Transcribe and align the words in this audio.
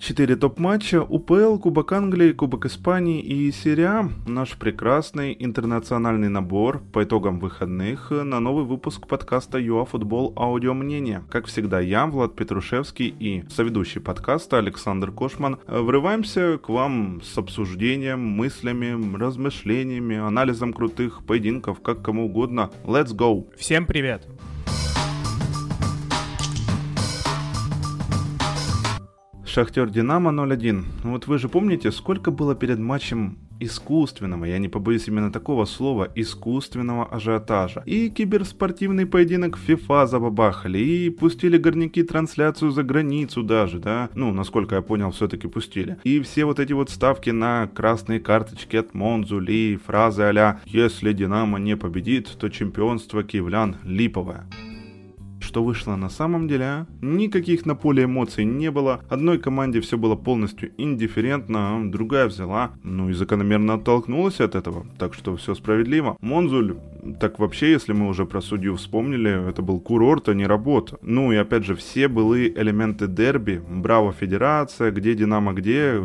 Четыре 0.00 0.36
топ-матча, 0.36 1.02
УПЛ, 1.02 1.58
Кубок 1.58 1.92
Англии, 1.92 2.32
Кубок 2.32 2.66
Испании 2.66 3.20
и 3.20 3.50
Серия. 3.50 4.08
Наш 4.28 4.56
прекрасный 4.56 5.36
интернациональный 5.38 6.28
набор 6.28 6.80
по 6.92 7.02
итогам 7.02 7.40
выходных 7.40 8.10
на 8.10 8.38
новый 8.38 8.64
выпуск 8.64 9.08
подкаста 9.08 9.58
ЮАФутбол 9.58 10.34
Аудио 10.36 10.72
Мнение. 10.74 11.24
Как 11.30 11.46
всегда, 11.46 11.80
я, 11.80 12.06
Влад 12.06 12.36
Петрушевский 12.36 13.08
и 13.08 13.44
соведущий 13.50 14.00
подкаста 14.00 14.58
Александр 14.58 15.10
Кошман 15.10 15.58
врываемся 15.66 16.58
к 16.58 16.68
вам 16.68 17.20
с 17.22 17.36
обсуждением, 17.36 18.20
мыслями, 18.20 19.16
размышлениями, 19.16 20.16
анализом 20.16 20.72
крутых 20.72 21.24
поединков, 21.26 21.80
как 21.80 22.02
кому 22.02 22.26
угодно. 22.26 22.70
Let's 22.84 23.16
go! 23.16 23.46
Всем 23.56 23.84
привет! 23.84 24.28
Шахтер 29.48 29.88
Динамо 29.88 30.30
0-1. 30.30 30.84
Ну 31.04 31.10
вот 31.12 31.26
вы 31.26 31.38
же 31.38 31.48
помните, 31.48 31.90
сколько 31.90 32.30
было 32.30 32.54
перед 32.54 32.78
матчем 32.78 33.38
искусственного, 33.60 34.44
я 34.44 34.58
не 34.58 34.68
побоюсь 34.68 35.08
именно 35.08 35.32
такого 35.32 35.64
слова, 35.64 36.08
искусственного 36.14 37.06
ажиотажа. 37.06 37.82
И 37.86 38.10
киберспортивный 38.10 39.06
поединок 39.06 39.58
FIFA 39.58 40.06
забабахали, 40.06 40.78
и 40.78 41.10
пустили 41.10 41.56
горняки 41.56 42.02
трансляцию 42.02 42.70
за 42.70 42.82
границу 42.82 43.42
даже, 43.42 43.78
да? 43.78 44.10
Ну, 44.14 44.32
насколько 44.32 44.76
я 44.76 44.82
понял, 44.82 45.10
все-таки 45.10 45.48
пустили. 45.48 45.96
И 46.04 46.20
все 46.20 46.44
вот 46.44 46.60
эти 46.60 46.74
вот 46.74 46.90
ставки 46.90 47.30
на 47.30 47.68
красные 47.68 48.20
карточки 48.20 48.76
от 48.76 48.94
Монзули, 48.94 49.80
фразы 49.84 50.22
а 50.22 50.60
«Если 50.66 51.12
Динамо 51.12 51.58
не 51.58 51.76
победит, 51.76 52.28
то 52.38 52.48
чемпионство 52.50 53.24
киевлян 53.24 53.76
липовое» 53.82 54.44
что 55.48 55.64
вышло 55.64 55.96
на 55.96 56.10
самом 56.10 56.46
деле, 56.46 56.64
а? 56.64 56.86
Никаких 57.00 57.64
на 57.64 57.74
поле 57.74 58.04
эмоций 58.04 58.44
не 58.44 58.70
было, 58.70 59.00
одной 59.08 59.38
команде 59.38 59.80
все 59.80 59.96
было 59.96 60.14
полностью 60.14 60.70
индифферентно, 60.76 61.58
а 61.58 61.84
другая 61.84 62.26
взяла, 62.26 62.72
ну 62.82 63.08
и 63.08 63.14
закономерно 63.14 63.74
оттолкнулась 63.74 64.40
от 64.40 64.54
этого, 64.54 64.86
так 64.98 65.14
что 65.14 65.36
все 65.36 65.54
справедливо. 65.54 66.18
Монзуль, 66.20 66.76
так 67.18 67.38
вообще, 67.38 67.70
если 67.70 67.94
мы 67.94 68.08
уже 68.08 68.26
про 68.26 68.42
судью 68.42 68.76
вспомнили, 68.76 69.48
это 69.48 69.62
был 69.62 69.80
курорт, 69.80 70.28
а 70.28 70.34
не 70.34 70.46
работа. 70.46 70.98
Ну 71.00 71.32
и 71.32 71.36
опять 71.36 71.64
же, 71.64 71.74
все 71.74 72.08
были 72.08 72.52
элементы 72.54 73.06
дерби, 73.06 73.62
Браво 73.66 74.12
Федерация, 74.12 74.90
где 74.90 75.14
Динамо, 75.14 75.54
где 75.54 75.98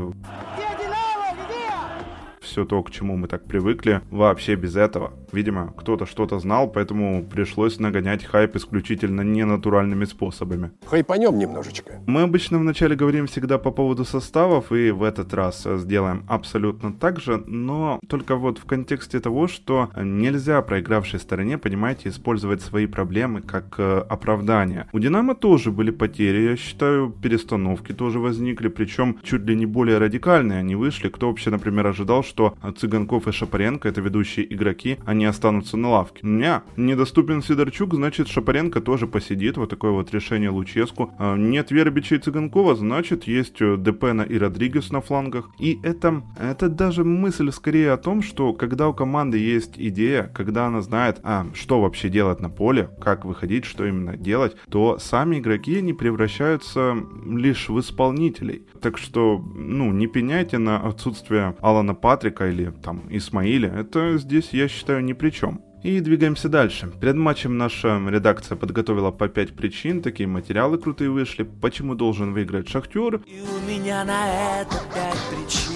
все 2.39 2.66
то, 2.66 2.81
к 2.83 2.91
чему 2.91 3.17
мы 3.17 3.28
так 3.28 3.45
привыкли, 3.45 4.02
вообще 4.09 4.55
без 4.55 4.75
этого. 4.75 5.13
Видимо, 5.33 5.73
кто-то 5.77 6.05
что-то 6.05 6.39
знал, 6.39 6.69
поэтому 6.69 7.23
пришлось 7.23 7.79
нагонять 7.79 8.23
хайп 8.23 8.55
исключительно 8.55 9.21
ненатуральными 9.21 10.05
способами. 10.05 10.71
Хайпанем 10.85 11.37
немножечко. 11.37 12.01
Мы 12.05 12.21
обычно 12.21 12.59
вначале 12.59 12.95
говорим 12.95 13.25
всегда 13.25 13.57
по 13.57 13.71
поводу 13.71 14.05
составов, 14.05 14.71
и 14.71 14.91
в 14.91 15.01
этот 15.01 15.33
раз 15.33 15.67
сделаем 15.77 16.23
абсолютно 16.27 16.93
так 16.93 17.19
же, 17.19 17.43
но 17.47 17.99
только 18.07 18.35
вот 18.35 18.59
в 18.59 18.65
контексте 18.65 19.19
того, 19.19 19.47
что 19.47 19.89
нельзя 19.95 20.61
проигравшей 20.61 21.19
стороне, 21.19 21.57
понимаете, 21.57 22.09
использовать 22.09 22.61
свои 22.61 22.85
проблемы 22.85 23.41
как 23.41 23.75
э, 23.79 24.03
оправдание. 24.09 24.87
У 24.93 24.99
Динамо 24.99 25.33
тоже 25.33 25.71
были 25.71 25.91
потери, 25.91 26.49
я 26.49 26.57
считаю, 26.57 27.09
перестановки 27.09 27.93
тоже 27.93 28.19
возникли, 28.19 28.67
причем 28.67 29.17
чуть 29.23 29.41
ли 29.41 29.55
не 29.55 29.65
более 29.65 29.97
радикальные 29.97 30.59
они 30.59 30.75
вышли. 30.75 31.09
Кто 31.09 31.29
вообще, 31.29 31.49
например, 31.49 31.87
ожидал, 31.87 32.23
что 32.23 32.33
что 32.33 32.55
Цыганков 32.77 33.27
и 33.27 33.31
Шапаренко, 33.31 33.87
это 33.87 34.01
ведущие 34.01 34.51
игроки, 34.51 34.97
они 35.05 35.22
останутся 35.25 35.77
на 35.77 35.89
лавке. 35.89 36.19
Не, 36.23 36.61
недоступен 36.77 37.41
Сидорчук, 37.41 37.93
значит 37.93 38.27
Шапаренко 38.27 38.81
тоже 38.81 39.07
посидит, 39.07 39.57
вот 39.57 39.69
такое 39.69 39.91
вот 39.91 40.13
решение 40.13 40.49
Луческу. 40.49 41.13
А, 41.17 41.35
нет 41.35 41.71
Вербича 41.71 42.16
и 42.16 42.19
Цыганкова, 42.19 42.75
значит 42.75 43.25
есть 43.25 43.61
э, 43.61 43.77
Депена 43.77 44.23
и 44.23 44.38
Родригес 44.38 44.91
на 44.91 45.01
флангах. 45.01 45.49
И 45.59 45.79
это, 45.83 46.23
это 46.39 46.69
даже 46.69 47.03
мысль 47.03 47.51
скорее 47.51 47.91
о 47.91 47.97
том, 47.97 48.21
что 48.21 48.53
когда 48.53 48.88
у 48.88 48.94
команды 48.94 49.38
есть 49.38 49.73
идея, 49.77 50.31
когда 50.33 50.67
она 50.67 50.81
знает, 50.81 51.19
а, 51.23 51.47
что 51.53 51.81
вообще 51.81 52.09
делать 52.09 52.40
на 52.40 52.50
поле, 52.50 52.90
как 53.01 53.25
выходить, 53.25 53.66
что 53.66 53.85
именно 53.85 54.17
делать, 54.17 54.55
то 54.69 54.97
сами 55.00 55.40
игроки 55.40 55.81
не 55.81 55.94
превращаются 55.94 56.95
лишь 57.25 57.69
в 57.69 57.79
исполнителей. 57.79 58.63
Так 58.83 58.97
что, 58.97 59.41
ну, 59.55 59.94
не 59.94 60.07
пеняйте 60.07 60.57
на 60.57 60.77
отсутствие 60.77 61.55
Алана 61.61 61.95
Патрика, 61.95 62.49
или 62.49 62.69
там 62.83 63.03
Исмаиля, 63.09 63.69
это 63.69 64.17
здесь, 64.17 64.49
я 64.51 64.67
считаю, 64.67 65.01
ни 65.05 65.13
при 65.13 65.29
чем. 65.29 65.61
И 65.83 66.01
двигаемся 66.01 66.49
дальше. 66.49 66.91
Перед 66.99 67.16
матчем 67.16 67.57
наша 67.57 68.01
редакция 68.09 68.57
подготовила 68.57 69.11
по 69.11 69.29
5 69.29 69.55
причин, 69.55 70.01
такие 70.01 70.27
материалы 70.27 70.77
крутые 70.77 71.09
вышли, 71.11 71.43
почему 71.43 71.95
должен 71.95 72.33
выиграть 72.33 72.67
Шахтер. 72.67 73.22
И 73.25 73.41
у 73.41 73.69
меня 73.69 74.03
на 74.03 74.61
это 74.61 74.75
5 74.93 75.16
причин. 75.31 75.72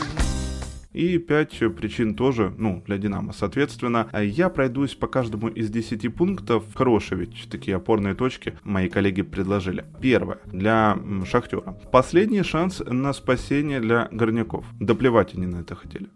И 0.98 1.20
5 1.20 1.76
причин 1.76 2.16
тоже, 2.16 2.52
ну, 2.58 2.82
для 2.88 2.98
Динамо. 2.98 3.32
Соответственно, 3.32 4.08
я 4.20 4.50
пройдусь 4.50 4.96
по 4.96 5.06
каждому 5.06 5.48
из 5.48 5.70
10 5.70 6.16
пунктов. 6.16 6.64
Хорошие 6.74 7.20
ведь 7.20 7.48
такие 7.52 7.78
опорные 7.78 8.16
точки 8.16 8.56
мои 8.64 8.90
коллеги 8.90 9.22
предложили. 9.22 9.86
Первое. 10.02 10.40
Для 10.48 10.98
Шахтера. 11.24 11.78
Последний 11.92 12.42
шанс 12.42 12.82
на 12.84 13.14
спасение 13.14 13.80
для 13.80 14.08
горняков. 14.12 14.66
Да 14.80 14.96
плевать 14.96 15.36
они 15.36 15.46
на 15.46 15.58
это 15.58 15.76
хотели. 15.76 16.10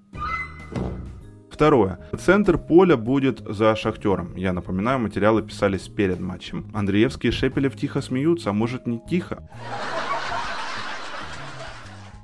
Второе. 1.51 1.99
Центр 2.17 2.57
поля 2.57 2.97
будет 2.97 3.43
за 3.47 3.75
Шахтером. 3.75 4.35
Я 4.35 4.51
напоминаю, 4.51 4.97
материалы 4.97 5.43
писались 5.43 5.87
перед 5.89 6.19
матчем. 6.19 6.71
Андреевский 6.73 7.29
и 7.29 7.31
Шепелев 7.31 7.75
тихо 7.75 8.01
смеются, 8.01 8.49
а 8.49 8.53
может 8.53 8.87
не 8.87 8.99
тихо. 9.07 9.47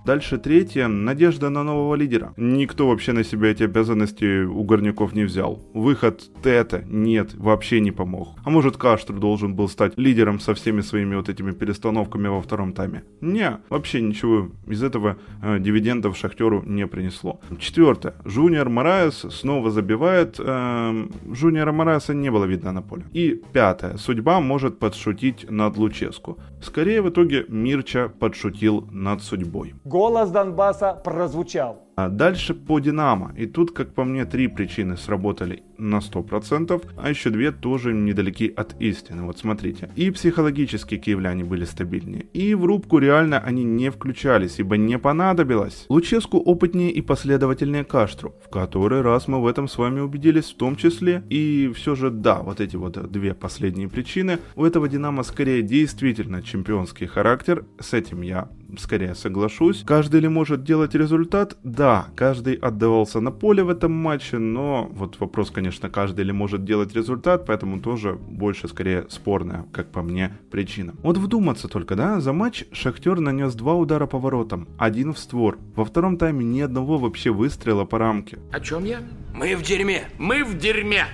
Дальше 0.07 0.38
третье. 0.38 0.88
Надежда 0.88 1.50
на 1.50 1.63
нового 1.63 1.95
лидера. 1.95 2.34
Никто 2.38 2.88
вообще 2.88 3.12
на 3.12 3.25
себя 3.25 3.50
эти 3.50 3.63
обязанности 3.63 4.45
у 4.45 4.63
горняков 4.63 5.13
не 5.13 5.25
взял. 5.25 5.62
Выход 5.73 6.22
Тета 6.41 6.81
нет, 6.88 7.34
вообще 7.34 7.81
не 7.81 7.91
помог. 7.91 8.29
А 8.45 8.50
может 8.50 8.78
Каштр 8.78 9.16
должен 9.16 9.53
был 9.53 9.68
стать 9.68 9.97
лидером 9.97 10.40
со 10.40 10.53
всеми 10.53 10.79
своими 10.79 11.16
вот 11.16 11.28
этими 11.28 11.51
перестановками 11.51 12.29
во 12.29 12.41
втором 12.41 12.72
тайме? 12.72 13.03
Не, 13.19 13.57
вообще 13.68 14.00
ничего 14.00 14.50
из 14.66 14.81
этого 14.81 15.18
э, 15.44 15.59
дивидендов 15.59 16.16
Шахтеру 16.16 16.63
не 16.63 16.88
принесло. 16.88 17.41
Четвертое. 17.59 18.13
Жуниор 18.24 18.69
Мораес 18.69 19.25
снова 19.29 19.72
забивает. 19.72 20.39
Э, 20.39 21.06
Жуниора 21.34 21.74
Мораеса 21.74 22.13
не 22.13 22.31
было 22.31 22.45
видно 22.45 22.72
на 22.72 22.81
поле. 22.81 23.03
И 23.12 23.41
пятое. 23.51 23.97
Судьба 23.97 24.39
может 24.39 24.79
подшутить 24.79 25.51
над 25.51 25.75
Луческу. 25.75 26.38
Скорее 26.62 27.01
в 27.01 27.09
итоге 27.09 27.45
Мирча 27.50 28.07
подшутил 28.07 28.88
над 28.89 29.22
судьбой. 29.22 29.74
Голос 29.97 30.30
Донбасса 30.30 30.94
прозвучал. 30.94 31.87
А 32.00 32.09
дальше 32.09 32.53
по 32.53 32.80
Динамо. 32.80 33.34
И 33.35 33.47
тут, 33.47 33.72
как 33.72 33.96
по 33.96 34.03
мне, 34.03 34.25
три 34.25 34.47
причины 34.47 34.97
сработали 34.97 35.63
на 35.80 35.97
100%, 35.97 36.84
а 36.96 37.09
еще 37.09 37.31
две 37.31 37.52
тоже 37.52 37.91
недалеки 37.91 38.53
от 38.56 38.80
истины. 38.80 39.24
Вот 39.24 39.40
смотрите. 39.40 39.90
И 39.96 40.12
психологически 40.12 40.97
киевляне 40.97 41.44
были 41.44 41.66
стабильнее, 41.66 42.28
и 42.34 42.53
в 42.53 42.66
рубку 42.66 43.00
реально 43.00 43.40
они 43.40 43.63
не 43.63 43.90
включались, 43.90 44.59
ибо 44.59 44.78
не 44.78 45.00
понадобилось. 45.00 45.86
Луческу 45.90 46.38
опытнее 46.38 46.91
и 46.91 47.02
последовательнее 47.02 47.84
Каштру, 47.84 48.36
в 48.46 48.50
который 48.50 49.02
раз 49.02 49.28
мы 49.28 49.41
в 49.41 49.47
этом 49.47 49.68
с 49.68 49.80
вами 49.80 50.00
убедились 50.00 50.52
в 50.52 50.57
том 50.57 50.75
числе. 50.75 51.24
И 51.30 51.72
все 51.75 51.96
же 51.96 52.12
да, 52.12 52.44
вот 52.44 52.62
эти 52.62 52.75
вот 52.75 53.12
две 53.12 53.34
последние 53.34 53.90
причины. 53.90 54.38
У 54.56 54.66
этого 54.66 54.88
Динамо 54.88 55.24
скорее 55.24 55.63
действительно 55.63 56.44
чемпионский 56.44 57.07
характер, 57.07 57.66
с 57.80 57.94
этим 57.94 58.22
я 58.22 58.50
скорее 58.78 59.16
соглашусь. 59.16 59.84
Каждый 59.86 60.19
ли 60.19 60.28
может 60.28 60.63
делать 60.63 60.94
результат? 60.94 61.57
Да, 61.63 61.87
каждый 62.16 62.56
отдавался 62.56 63.20
на 63.22 63.31
поле 63.31 63.64
в 63.64 63.70
этом 63.70 63.92
матче, 63.92 64.38
но 64.38 64.90
вот 64.92 65.20
вопрос, 65.20 65.52
конечно, 65.52 65.90
каждый 65.90 66.25
ли 66.25 66.31
может 66.31 66.66
делать 66.66 66.96
результат, 66.96 67.46
поэтому 67.46 67.80
тоже 67.80 68.14
больше 68.14 68.68
скорее 68.68 69.06
спорная, 69.09 69.66
как 69.72 69.92
по 69.92 70.02
мне, 70.02 70.38
причина. 70.52 70.94
Вот 71.03 71.18
вдуматься 71.18 71.68
только, 71.68 71.96
да, 71.96 72.20
за 72.20 72.34
матч 72.34 72.66
Шахтер 72.72 73.20
нанес 73.20 73.53
два 73.53 73.75
удара 73.75 74.06
по 74.06 74.20
воротам, 74.20 74.68
один 74.78 75.13
в 75.13 75.19
створ. 75.19 75.57
Во 75.75 75.86
втором 75.86 76.18
тайме 76.18 76.45
ни 76.45 76.62
одного 76.62 76.98
вообще 76.98 77.31
выстрела 77.31 77.86
по 77.86 77.98
рамке. 77.98 78.40
О 78.51 78.60
чем 78.60 78.83
я? 78.83 79.00
Мы 79.33 79.56
в 79.56 79.62
дерьме! 79.62 80.04
Мы 80.18 80.44
в 80.44 80.57
дерьме! 80.57 81.06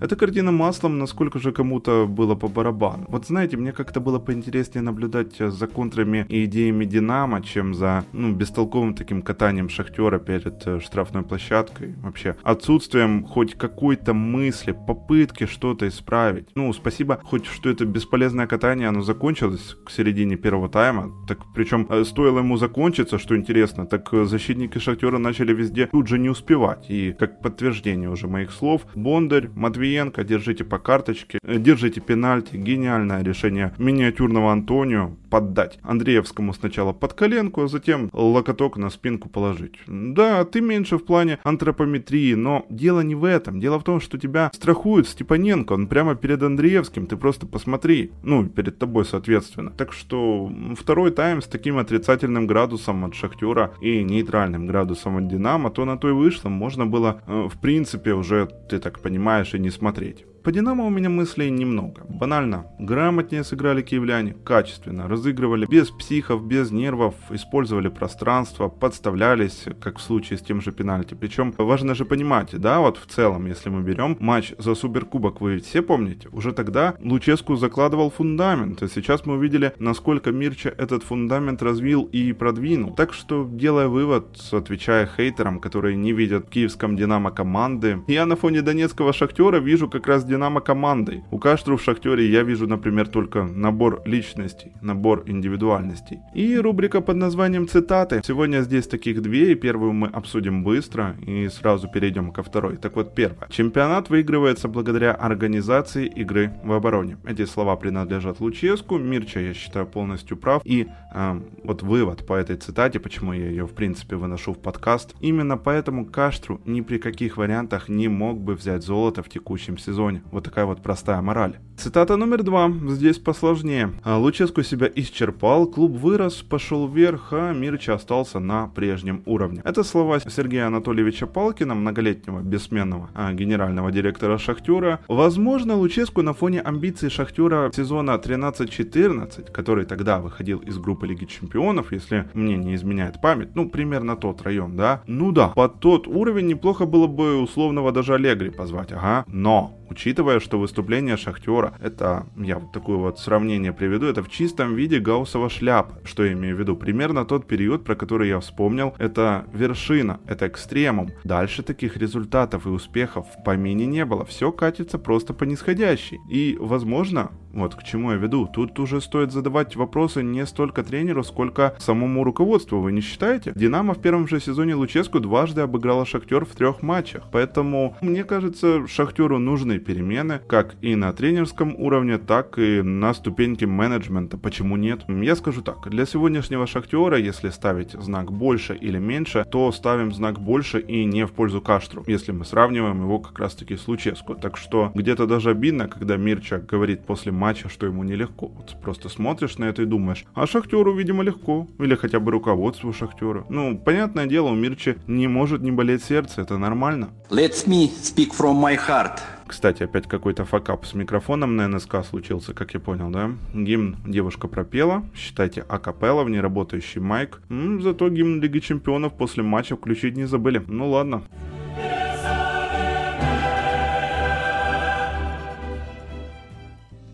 Эта 0.00 0.14
картина 0.14 0.52
маслом, 0.52 0.98
насколько 0.98 1.40
же 1.40 1.50
кому-то 1.50 2.06
было 2.06 2.36
по 2.36 2.46
барабану. 2.46 3.04
Вот 3.08 3.26
знаете, 3.26 3.56
мне 3.56 3.72
как-то 3.72 3.98
было 3.98 4.20
поинтереснее 4.20 4.82
наблюдать 4.82 5.36
за 5.38 5.66
контрами 5.66 6.24
и 6.28 6.44
идеями 6.44 6.84
Динамо, 6.84 7.42
чем 7.42 7.74
за 7.74 8.04
ну, 8.12 8.32
бестолковым 8.32 8.94
таким 8.94 9.22
катанием 9.22 9.68
Шахтера 9.68 10.20
перед 10.20 10.64
э, 10.66 10.78
штрафной 10.78 11.24
площадкой. 11.24 11.96
Вообще, 12.00 12.36
отсутствием 12.44 13.24
хоть 13.24 13.54
какой-то 13.54 14.14
мысли, 14.14 14.70
попытки 14.70 15.46
что-то 15.46 15.88
исправить. 15.88 16.46
Ну, 16.54 16.72
спасибо, 16.72 17.18
хоть 17.24 17.46
что 17.46 17.68
это 17.68 17.84
бесполезное 17.84 18.46
катание, 18.46 18.88
оно 18.88 19.02
закончилось 19.02 19.76
к 19.84 19.90
середине 19.90 20.36
первого 20.36 20.68
тайма. 20.68 21.10
Так 21.26 21.38
причем 21.56 21.88
э, 21.90 22.04
стоило 22.04 22.38
ему 22.38 22.56
закончиться, 22.56 23.18
что 23.18 23.36
интересно, 23.36 23.84
так 23.84 24.14
э, 24.14 24.26
защитники 24.26 24.78
Шахтера 24.78 25.18
начали 25.18 25.52
везде 25.52 25.86
тут 25.86 26.06
же 26.06 26.20
не 26.20 26.28
успевать. 26.28 26.88
И 26.88 27.16
как 27.18 27.42
подтверждение 27.42 28.08
уже 28.08 28.28
моих 28.28 28.52
слов, 28.52 28.82
Бондарь, 28.94 29.48
Матвей 29.56 29.87
Матвиенко, 29.88 30.24
держите 30.24 30.64
по 30.64 30.78
карточке, 30.78 31.38
держите 31.42 32.00
пенальти, 32.00 32.56
гениальное 32.56 33.22
решение 33.22 33.72
миниатюрного 33.78 34.52
Антонио 34.52 35.12
поддать 35.30 35.78
Андреевскому 35.82 36.54
сначала 36.54 36.92
под 36.92 37.12
коленку, 37.12 37.62
а 37.62 37.68
затем 37.68 38.10
локоток 38.12 38.76
на 38.76 38.90
спинку 38.90 39.28
положить. 39.28 39.74
Да, 39.86 40.44
ты 40.44 40.60
меньше 40.60 40.96
в 40.96 41.04
плане 41.04 41.38
антропометрии, 41.42 42.34
но 42.34 42.66
дело 42.70 43.00
не 43.00 43.14
в 43.14 43.24
этом. 43.24 43.60
Дело 43.60 43.78
в 43.78 43.84
том, 43.84 44.00
что 44.00 44.18
тебя 44.18 44.50
страхует 44.54 45.08
Степаненко, 45.08 45.72
он 45.74 45.86
прямо 45.86 46.14
перед 46.14 46.42
Андреевским, 46.42 47.06
ты 47.06 47.16
просто 47.16 47.46
посмотри. 47.46 48.12
Ну, 48.22 48.46
перед 48.46 48.78
тобой, 48.78 49.04
соответственно. 49.04 49.70
Так 49.70 49.92
что 49.92 50.50
второй 50.76 51.10
тайм 51.10 51.42
с 51.42 51.46
таким 51.46 51.78
отрицательным 51.78 52.46
градусом 52.46 53.04
от 53.04 53.14
Шахтера 53.14 53.72
и 53.80 54.02
нейтральным 54.02 54.66
градусом 54.66 55.16
от 55.16 55.28
Динамо, 55.28 55.70
то 55.70 55.84
на 55.84 55.96
то 55.96 56.08
и 56.08 56.12
вышло. 56.12 56.48
Можно 56.48 56.86
было, 56.86 57.20
э, 57.26 57.48
в 57.52 57.60
принципе, 57.60 58.14
уже, 58.14 58.48
ты 58.68 58.78
так 58.78 59.00
понимаешь, 59.00 59.54
и 59.54 59.58
не 59.58 59.70
смотреть. 59.78 60.24
По 60.48 60.52
Динамо 60.52 60.86
у 60.86 60.88
меня 60.88 61.10
мыслей 61.10 61.50
немного. 61.50 62.06
Банально. 62.08 62.64
Грамотнее 62.78 63.44
сыграли 63.44 63.82
киевляне, 63.82 64.32
качественно, 64.32 65.06
разыгрывали 65.06 65.66
без 65.66 65.90
психов, 65.90 66.42
без 66.42 66.70
нервов, 66.70 67.14
использовали 67.28 67.88
пространство, 67.88 68.68
подставлялись, 68.68 69.64
как 69.78 69.98
в 69.98 70.00
случае 70.00 70.38
с 70.38 70.40
тем 70.40 70.62
же 70.62 70.72
пенальти. 70.72 71.12
Причем 71.12 71.52
важно 71.58 71.94
же 71.94 72.06
понимать, 72.06 72.58
да, 72.58 72.80
вот 72.80 72.96
в 72.96 73.04
целом, 73.04 73.44
если 73.44 73.68
мы 73.68 73.82
берем 73.82 74.16
матч 74.20 74.54
за 74.56 74.74
Суперкубок, 74.74 75.42
вы 75.42 75.58
все 75.58 75.82
помните, 75.82 76.30
уже 76.32 76.52
тогда 76.52 76.94
Луческу 77.02 77.56
закладывал 77.56 78.10
фундамент, 78.10 78.82
и 78.82 78.88
сейчас 78.88 79.26
мы 79.26 79.34
увидели, 79.34 79.74
насколько 79.78 80.32
Мирча 80.32 80.70
этот 80.70 81.02
фундамент 81.02 81.62
развил 81.62 82.04
и 82.04 82.32
продвинул. 82.32 82.94
Так 82.94 83.12
что, 83.12 83.46
делая 83.46 83.88
вывод, 83.88 84.38
отвечая 84.50 85.06
хейтерам, 85.14 85.60
которые 85.60 85.94
не 85.96 86.14
видят 86.14 86.46
в 86.46 86.48
киевском 86.48 86.96
Динамо 86.96 87.32
команды, 87.32 88.02
я 88.06 88.24
на 88.24 88.36
фоне 88.36 88.62
донецкого 88.62 89.12
Шахтера 89.12 89.58
вижу 89.58 89.90
как 89.90 90.06
раз 90.06 90.24
Динамо 90.24 90.37
командой. 90.60 91.22
У 91.30 91.38
Каштру 91.38 91.76
в 91.76 91.82
Шахтере 91.82 92.30
я 92.30 92.42
вижу, 92.42 92.66
например, 92.66 93.08
только 93.08 93.44
набор 93.44 94.02
личностей, 94.04 94.72
набор 94.82 95.24
индивидуальностей. 95.26 96.20
И 96.34 96.56
рубрика 96.56 97.00
под 97.00 97.16
названием 97.16 97.66
«Цитаты». 97.68 98.22
Сегодня 98.24 98.60
здесь 98.62 98.86
таких 98.86 99.22
две, 99.22 99.52
и 99.52 99.54
первую 99.54 99.92
мы 99.92 100.08
обсудим 100.08 100.64
быстро, 100.64 101.16
и 101.26 101.48
сразу 101.48 101.88
перейдем 101.88 102.32
ко 102.32 102.42
второй. 102.42 102.76
Так 102.76 102.96
вот, 102.96 103.14
первое. 103.14 103.48
Чемпионат 103.50 104.10
выигрывается 104.10 104.68
благодаря 104.68 105.12
организации 105.12 106.06
игры 106.06 106.52
в 106.64 106.72
обороне. 106.72 107.16
Эти 107.26 107.44
слова 107.44 107.76
принадлежат 107.76 108.40
Луческу, 108.40 108.98
Мирча, 108.98 109.40
я 109.40 109.54
считаю, 109.54 109.86
полностью 109.86 110.36
прав. 110.36 110.62
И 110.64 110.86
э, 111.14 111.40
вот 111.64 111.82
вывод 111.82 112.26
по 112.26 112.34
этой 112.34 112.56
цитате, 112.56 113.00
почему 113.00 113.32
я 113.32 113.48
ее, 113.48 113.66
в 113.66 113.74
принципе, 113.74 114.16
выношу 114.16 114.52
в 114.52 114.58
подкаст. 114.58 115.14
Именно 115.20 115.56
поэтому 115.56 116.06
Каштру 116.06 116.60
ни 116.64 116.80
при 116.80 116.98
каких 116.98 117.36
вариантах 117.36 117.88
не 117.88 118.08
мог 118.08 118.40
бы 118.40 118.54
взять 118.54 118.82
золото 118.82 119.22
в 119.22 119.28
текущем 119.28 119.78
сезоне. 119.78 120.22
Вот 120.30 120.44
такая 120.44 120.66
вот 120.66 120.82
простая 120.82 121.20
мораль. 121.22 121.56
Цитата 121.78 122.16
номер 122.16 122.42
два. 122.42 122.72
Здесь 122.88 123.18
посложнее. 123.18 123.92
А, 124.02 124.18
Луческу 124.18 124.62
себя 124.64 124.90
исчерпал, 124.92 125.66
клуб 125.66 125.92
вырос, 125.92 126.42
пошел 126.42 126.88
вверх, 126.88 127.28
а 127.32 127.52
Мирча 127.52 127.94
остался 127.94 128.40
на 128.40 128.66
прежнем 128.66 129.22
уровне. 129.26 129.62
Это 129.64 129.84
слова 129.84 130.18
Сергея 130.18 130.66
Анатольевича 130.66 131.28
Палкина, 131.28 131.74
многолетнего 131.74 132.40
бессменного 132.40 133.10
а, 133.14 133.32
генерального 133.32 133.92
директора 133.92 134.38
Шахтера. 134.38 135.00
Возможно, 135.06 135.76
Луческу 135.76 136.22
на 136.22 136.34
фоне 136.34 136.60
амбиций 136.60 137.10
Шахтера 137.10 137.70
сезона 137.72 138.20
13-14, 138.22 139.52
который 139.52 139.84
тогда 139.84 140.18
выходил 140.18 140.58
из 140.58 140.78
группы 140.78 141.06
Лиги 141.06 141.26
Чемпионов, 141.26 141.92
если 141.92 142.28
мне 142.34 142.56
не 142.56 142.74
изменяет 142.74 143.20
память, 143.20 143.54
ну, 143.54 143.68
примерно 143.68 144.16
тот 144.16 144.42
район, 144.42 144.76
да? 144.76 145.02
Ну 145.06 145.30
да, 145.30 145.48
под 145.48 145.78
тот 145.78 146.08
уровень 146.08 146.48
неплохо 146.48 146.86
было 146.86 147.06
бы 147.06 147.40
условного 147.40 147.92
даже 147.92 148.14
Аллегри 148.14 148.50
позвать, 148.50 148.90
ага. 148.90 149.24
Но, 149.28 149.77
учитывая, 149.90 150.40
что 150.40 150.58
выступление 150.58 151.16
Шахтера, 151.16 151.74
это, 151.80 152.26
я 152.36 152.58
вот 152.58 152.72
такое 152.72 152.96
вот 152.96 153.18
сравнение 153.18 153.72
приведу, 153.72 154.06
это 154.06 154.22
в 154.22 154.28
чистом 154.28 154.74
виде 154.74 154.98
Гауссова 154.98 155.48
шляпа. 155.50 155.98
Что 156.04 156.24
я 156.24 156.32
имею 156.32 156.56
в 156.56 156.58
виду? 156.58 156.76
Примерно 156.76 157.24
тот 157.24 157.46
период, 157.46 157.84
про 157.84 157.94
который 157.94 158.28
я 158.28 158.40
вспомнил, 158.40 158.94
это 158.98 159.44
вершина, 159.52 160.20
это 160.26 160.46
экстремум. 160.48 161.10
Дальше 161.24 161.62
таких 161.62 161.96
результатов 161.96 162.66
и 162.66 162.70
успехов 162.70 163.26
в 163.26 163.44
помине 163.44 163.86
не 163.86 164.04
было. 164.04 164.24
Все 164.24 164.52
катится 164.52 164.98
просто 164.98 165.34
по 165.34 165.44
нисходящей. 165.44 166.18
И, 166.30 166.56
возможно, 166.60 167.30
вот 167.52 167.74
к 167.74 167.82
чему 167.82 168.12
я 168.12 168.16
веду. 168.16 168.46
Тут 168.46 168.78
уже 168.78 169.00
стоит 169.00 169.32
задавать 169.32 169.76
вопросы 169.76 170.22
не 170.22 170.46
столько 170.46 170.82
тренеру, 170.82 171.24
сколько 171.24 171.74
самому 171.78 172.24
руководству. 172.24 172.80
Вы 172.80 172.92
не 172.92 173.00
считаете? 173.00 173.52
Динамо 173.54 173.94
в 173.94 174.00
первом 174.00 174.28
же 174.28 174.40
сезоне 174.40 174.74
Луческу 174.74 175.20
дважды 175.20 175.62
обыграла 175.62 176.06
Шахтер 176.06 176.44
в 176.44 176.50
трех 176.50 176.82
матчах. 176.82 177.24
Поэтому, 177.32 177.96
мне 178.00 178.24
кажется, 178.24 178.86
Шахтеру 178.86 179.38
нужны 179.38 179.77
перемены, 179.78 180.40
как 180.46 180.76
и 180.82 180.94
на 180.94 181.12
тренерском 181.12 181.74
уровне, 181.76 182.18
так 182.18 182.58
и 182.58 182.82
на 182.82 183.14
ступеньке 183.14 183.66
менеджмента. 183.66 184.36
Почему 184.36 184.76
нет? 184.76 185.02
Я 185.08 185.36
скажу 185.36 185.62
так. 185.62 185.88
Для 185.88 186.06
сегодняшнего 186.06 186.66
Шахтера, 186.66 187.18
если 187.18 187.50
ставить 187.50 187.92
знак 187.92 188.32
больше 188.32 188.74
или 188.74 188.98
меньше, 188.98 189.44
то 189.50 189.70
ставим 189.72 190.12
знак 190.12 190.40
больше 190.40 190.80
и 190.80 191.04
не 191.04 191.26
в 191.26 191.32
пользу 191.32 191.60
Каштру, 191.60 192.04
если 192.06 192.32
мы 192.32 192.44
сравниваем 192.44 193.02
его 193.02 193.18
как 193.18 193.38
раз 193.38 193.54
таки 193.54 193.76
с 193.76 193.88
Луческу. 193.88 194.34
Так 194.34 194.56
что 194.56 194.90
где-то 194.94 195.26
даже 195.26 195.50
обидно, 195.50 195.88
когда 195.88 196.16
Мирчак 196.16 196.66
говорит 196.66 197.04
после 197.04 197.32
матча, 197.32 197.68
что 197.68 197.86
ему 197.86 198.02
нелегко. 198.02 198.48
Вот 198.48 198.76
просто 198.82 199.08
смотришь 199.08 199.58
на 199.58 199.64
это 199.64 199.82
и 199.82 199.86
думаешь, 199.86 200.24
а 200.34 200.46
Шахтеру, 200.46 200.94
видимо, 200.94 201.22
легко. 201.22 201.66
Или 201.78 201.94
хотя 201.94 202.20
бы 202.20 202.30
руководству 202.32 202.92
Шахтера. 202.92 203.44
Ну, 203.48 203.78
понятное 203.78 204.26
дело, 204.26 204.48
у 204.48 204.54
Мирча 204.54 204.96
не 205.06 205.28
может 205.28 205.62
не 205.62 205.70
болеть 205.70 206.02
сердце, 206.02 206.42
это 206.42 206.58
нормально. 206.58 207.10
Let 207.30 207.66
me 207.66 207.90
speak 208.02 208.30
from 208.32 208.60
my 208.60 208.76
heart. 208.76 209.20
Кстати, 209.48 209.82
опять 209.82 210.06
какой-то 210.06 210.44
факап 210.44 210.84
с 210.84 210.92
микрофоном 210.92 211.56
на 211.56 211.66
НСК 211.68 212.04
случился, 212.04 212.52
как 212.52 212.74
я 212.74 212.80
понял, 212.80 213.10
да? 213.10 213.30
Гимн 213.54 213.96
девушка 214.06 214.46
пропела, 214.46 215.04
считайте, 215.16 215.62
акапелла 215.62 216.22
в 216.22 216.30
неработающий 216.30 217.00
майк. 217.00 217.40
М, 217.48 217.80
зато 217.80 218.10
гимн 218.10 218.40
Лиги 218.42 218.58
Чемпионов 218.58 219.14
после 219.16 219.42
матча 219.42 219.74
включить 219.74 220.16
не 220.16 220.26
забыли. 220.26 220.62
Ну 220.68 220.90
ладно. 220.90 221.22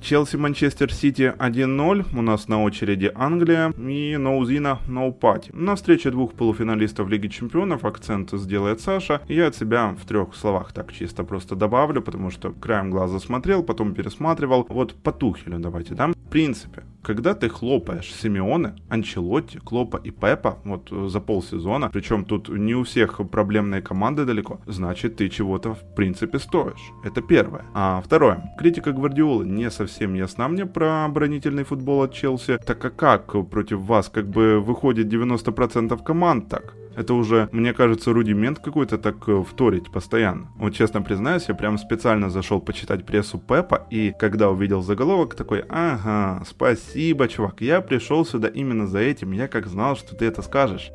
Челси 0.05 0.37
Манчестер 0.37 0.93
Сити 0.93 1.33
1-0. 1.39 2.05
У 2.15 2.21
нас 2.21 2.47
на 2.49 2.63
очереди 2.63 3.11
Англия 3.15 3.71
и 3.71 4.19
Ноузина 4.19 4.79
Ноупати. 4.87 5.51
На 5.55 5.77
встрече 5.77 6.11
двух 6.11 6.35
полуфиналистов 6.35 7.09
Лиги 7.09 7.29
Чемпионов 7.29 7.87
акцент 7.87 8.31
сделает 8.33 8.83
Саша. 8.83 9.23
Я 9.29 9.47
от 9.47 9.57
себя 9.57 9.97
в 9.99 10.05
трех 10.05 10.35
словах 10.35 10.73
так 10.75 10.93
чисто 10.93 11.25
просто 11.25 11.57
добавлю, 11.57 12.03
потому 12.03 12.31
что 12.31 12.53
краем 12.53 12.91
глаза 12.91 13.19
смотрел, 13.19 13.63
потом 13.63 13.95
пересматривал. 13.95 14.67
Вот 14.69 14.95
по 14.95 15.11
Тухелю 15.11 15.59
давайте, 15.59 15.95
да? 15.95 16.09
В 16.09 16.31
принципе, 16.31 16.83
когда 17.03 17.35
ты 17.35 17.49
хлопаешь 17.49 18.13
Симеоне, 18.13 18.75
Анчелотти, 18.91 19.59
Клопа 19.59 19.97
и 19.97 20.11
Пепа 20.11 20.59
вот 20.65 20.89
э, 20.91 21.09
за 21.09 21.21
полсезона, 21.21 21.89
причем 21.91 22.25
тут 22.25 22.51
не 22.51 22.75
у 22.75 22.83
всех 22.83 23.21
проблемные 23.31 23.81
команды 23.81 24.27
далеко, 24.27 24.61
значит 24.67 25.17
ты 25.17 25.31
чего-то 25.31 25.75
в 25.75 25.95
принципе 25.95 26.39
стоишь. 26.39 26.93
Это 27.05 27.23
первое. 27.23 27.65
А 27.73 28.03
второе. 28.05 28.55
Критика 28.59 28.93
Гвардиолы 28.93 29.47
не 29.47 29.71
совсем 29.71 29.94
ясна 30.01 30.49
мне 30.49 30.67
про 30.67 31.05
оборонительный 31.05 31.65
футбол 31.65 32.03
от 32.03 32.13
Челси, 32.13 32.59
так 32.65 32.85
а 32.85 32.91
как 32.91 33.49
против 33.49 33.81
вас 33.81 34.09
как 34.09 34.29
бы 34.29 34.61
выходит 34.61 35.07
90% 35.07 36.03
команд 36.03 36.49
так? 36.49 36.75
Это 36.97 37.15
уже, 37.15 37.49
мне 37.51 37.73
кажется, 37.73 38.13
рудимент 38.13 38.61
какой-то 38.61 38.99
так 38.99 39.29
э, 39.29 39.43
вторить 39.43 39.91
постоянно. 39.91 40.53
Вот 40.57 40.75
честно 40.75 41.03
признаюсь, 41.03 41.49
я 41.49 41.55
прям 41.55 41.77
специально 41.77 42.31
зашел 42.31 42.61
почитать 42.61 43.05
прессу 43.05 43.39
Пепа, 43.39 43.87
и 43.91 44.15
когда 44.17 44.49
увидел 44.49 44.81
заголовок, 44.81 45.35
такой, 45.35 45.65
ага, 45.69 46.45
спасибо, 46.47 47.27
чувак, 47.27 47.61
я 47.63 47.81
пришел 47.81 48.25
сюда 48.25 48.47
именно 48.47 48.87
за 48.87 49.01
этим, 49.01 49.33
я 49.33 49.49
как 49.49 49.67
знал, 49.67 49.97
что 49.97 50.15
ты 50.15 50.27
это 50.27 50.43
скажешь. 50.43 50.93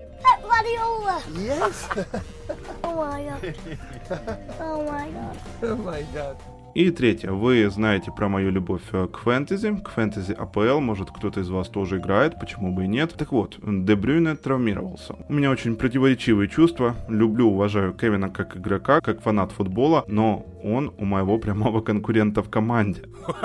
Yes. 1.35 1.87
Oh 2.81 2.95
my 2.95 3.23
god. 3.23 3.53
Oh 4.59 4.83
my 4.89 5.09
god. 5.11 5.37
oh 5.61 5.75
my 5.77 6.03
god. 6.13 6.58
И 6.75 6.91
третье, 6.91 7.31
вы 7.31 7.67
знаете 7.69 8.11
про 8.11 8.29
мою 8.29 8.51
любовь 8.51 8.83
э, 8.91 9.07
к 9.07 9.17
фэнтези, 9.17 9.75
к 9.83 9.89
фэнтези 9.89 10.33
АПЛ, 10.33 10.79
может 10.79 11.09
кто-то 11.09 11.39
из 11.39 11.49
вас 11.49 11.67
тоже 11.67 11.97
играет, 11.97 12.39
почему 12.39 12.73
бы 12.73 12.85
и 12.85 12.87
нет. 12.87 13.15
Так 13.17 13.31
вот, 13.31 13.57
Де 13.61 13.95
травмировался. 14.35 15.15
У 15.27 15.33
меня 15.33 15.49
очень 15.49 15.75
противоречивые 15.75 16.47
чувства, 16.47 16.95
люблю, 17.09 17.47
уважаю 17.47 17.93
Кевина 17.93 18.29
как 18.29 18.55
игрока, 18.55 19.01
как 19.01 19.21
фанат 19.21 19.51
футбола, 19.51 20.05
но 20.07 20.45
он 20.63 20.93
у 20.97 21.05
моего 21.05 21.39
прямого 21.39 21.81
конкурента 21.89 22.43
в 22.43 22.49
команде. 22.49 23.03